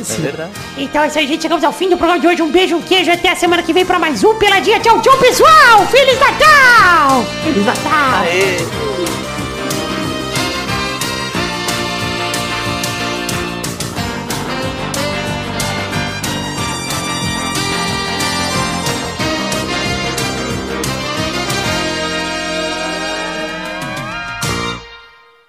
[0.00, 0.50] É verdade.
[0.76, 1.42] Então é isso aí, gente.
[1.42, 2.42] Chegamos ao fim do programa de hoje.
[2.42, 3.10] Um beijo, um queijo.
[3.10, 4.78] Até a semana que vem pra mais um Peladinha.
[4.80, 5.86] Tchau, tchau, pessoal.
[5.90, 7.24] Feliz Natal.
[7.44, 8.20] Feliz Natal.
[8.22, 8.58] Aê.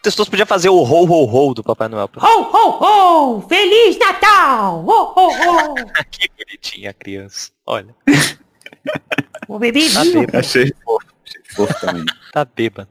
[0.06, 2.08] Testoso podia fazer o ho ho ho do Papai Noel.
[2.16, 3.42] Ho, ho, ho.
[3.50, 4.86] Feliz Natal.
[4.86, 5.76] Ho, ho, ho.
[6.12, 7.50] que bonitinha a criança.
[7.66, 7.88] Olha,
[9.48, 10.38] Vou beber tá bêbado.
[10.38, 12.06] Achei fofo, achei fofo também.
[12.32, 12.90] Tá bêbado.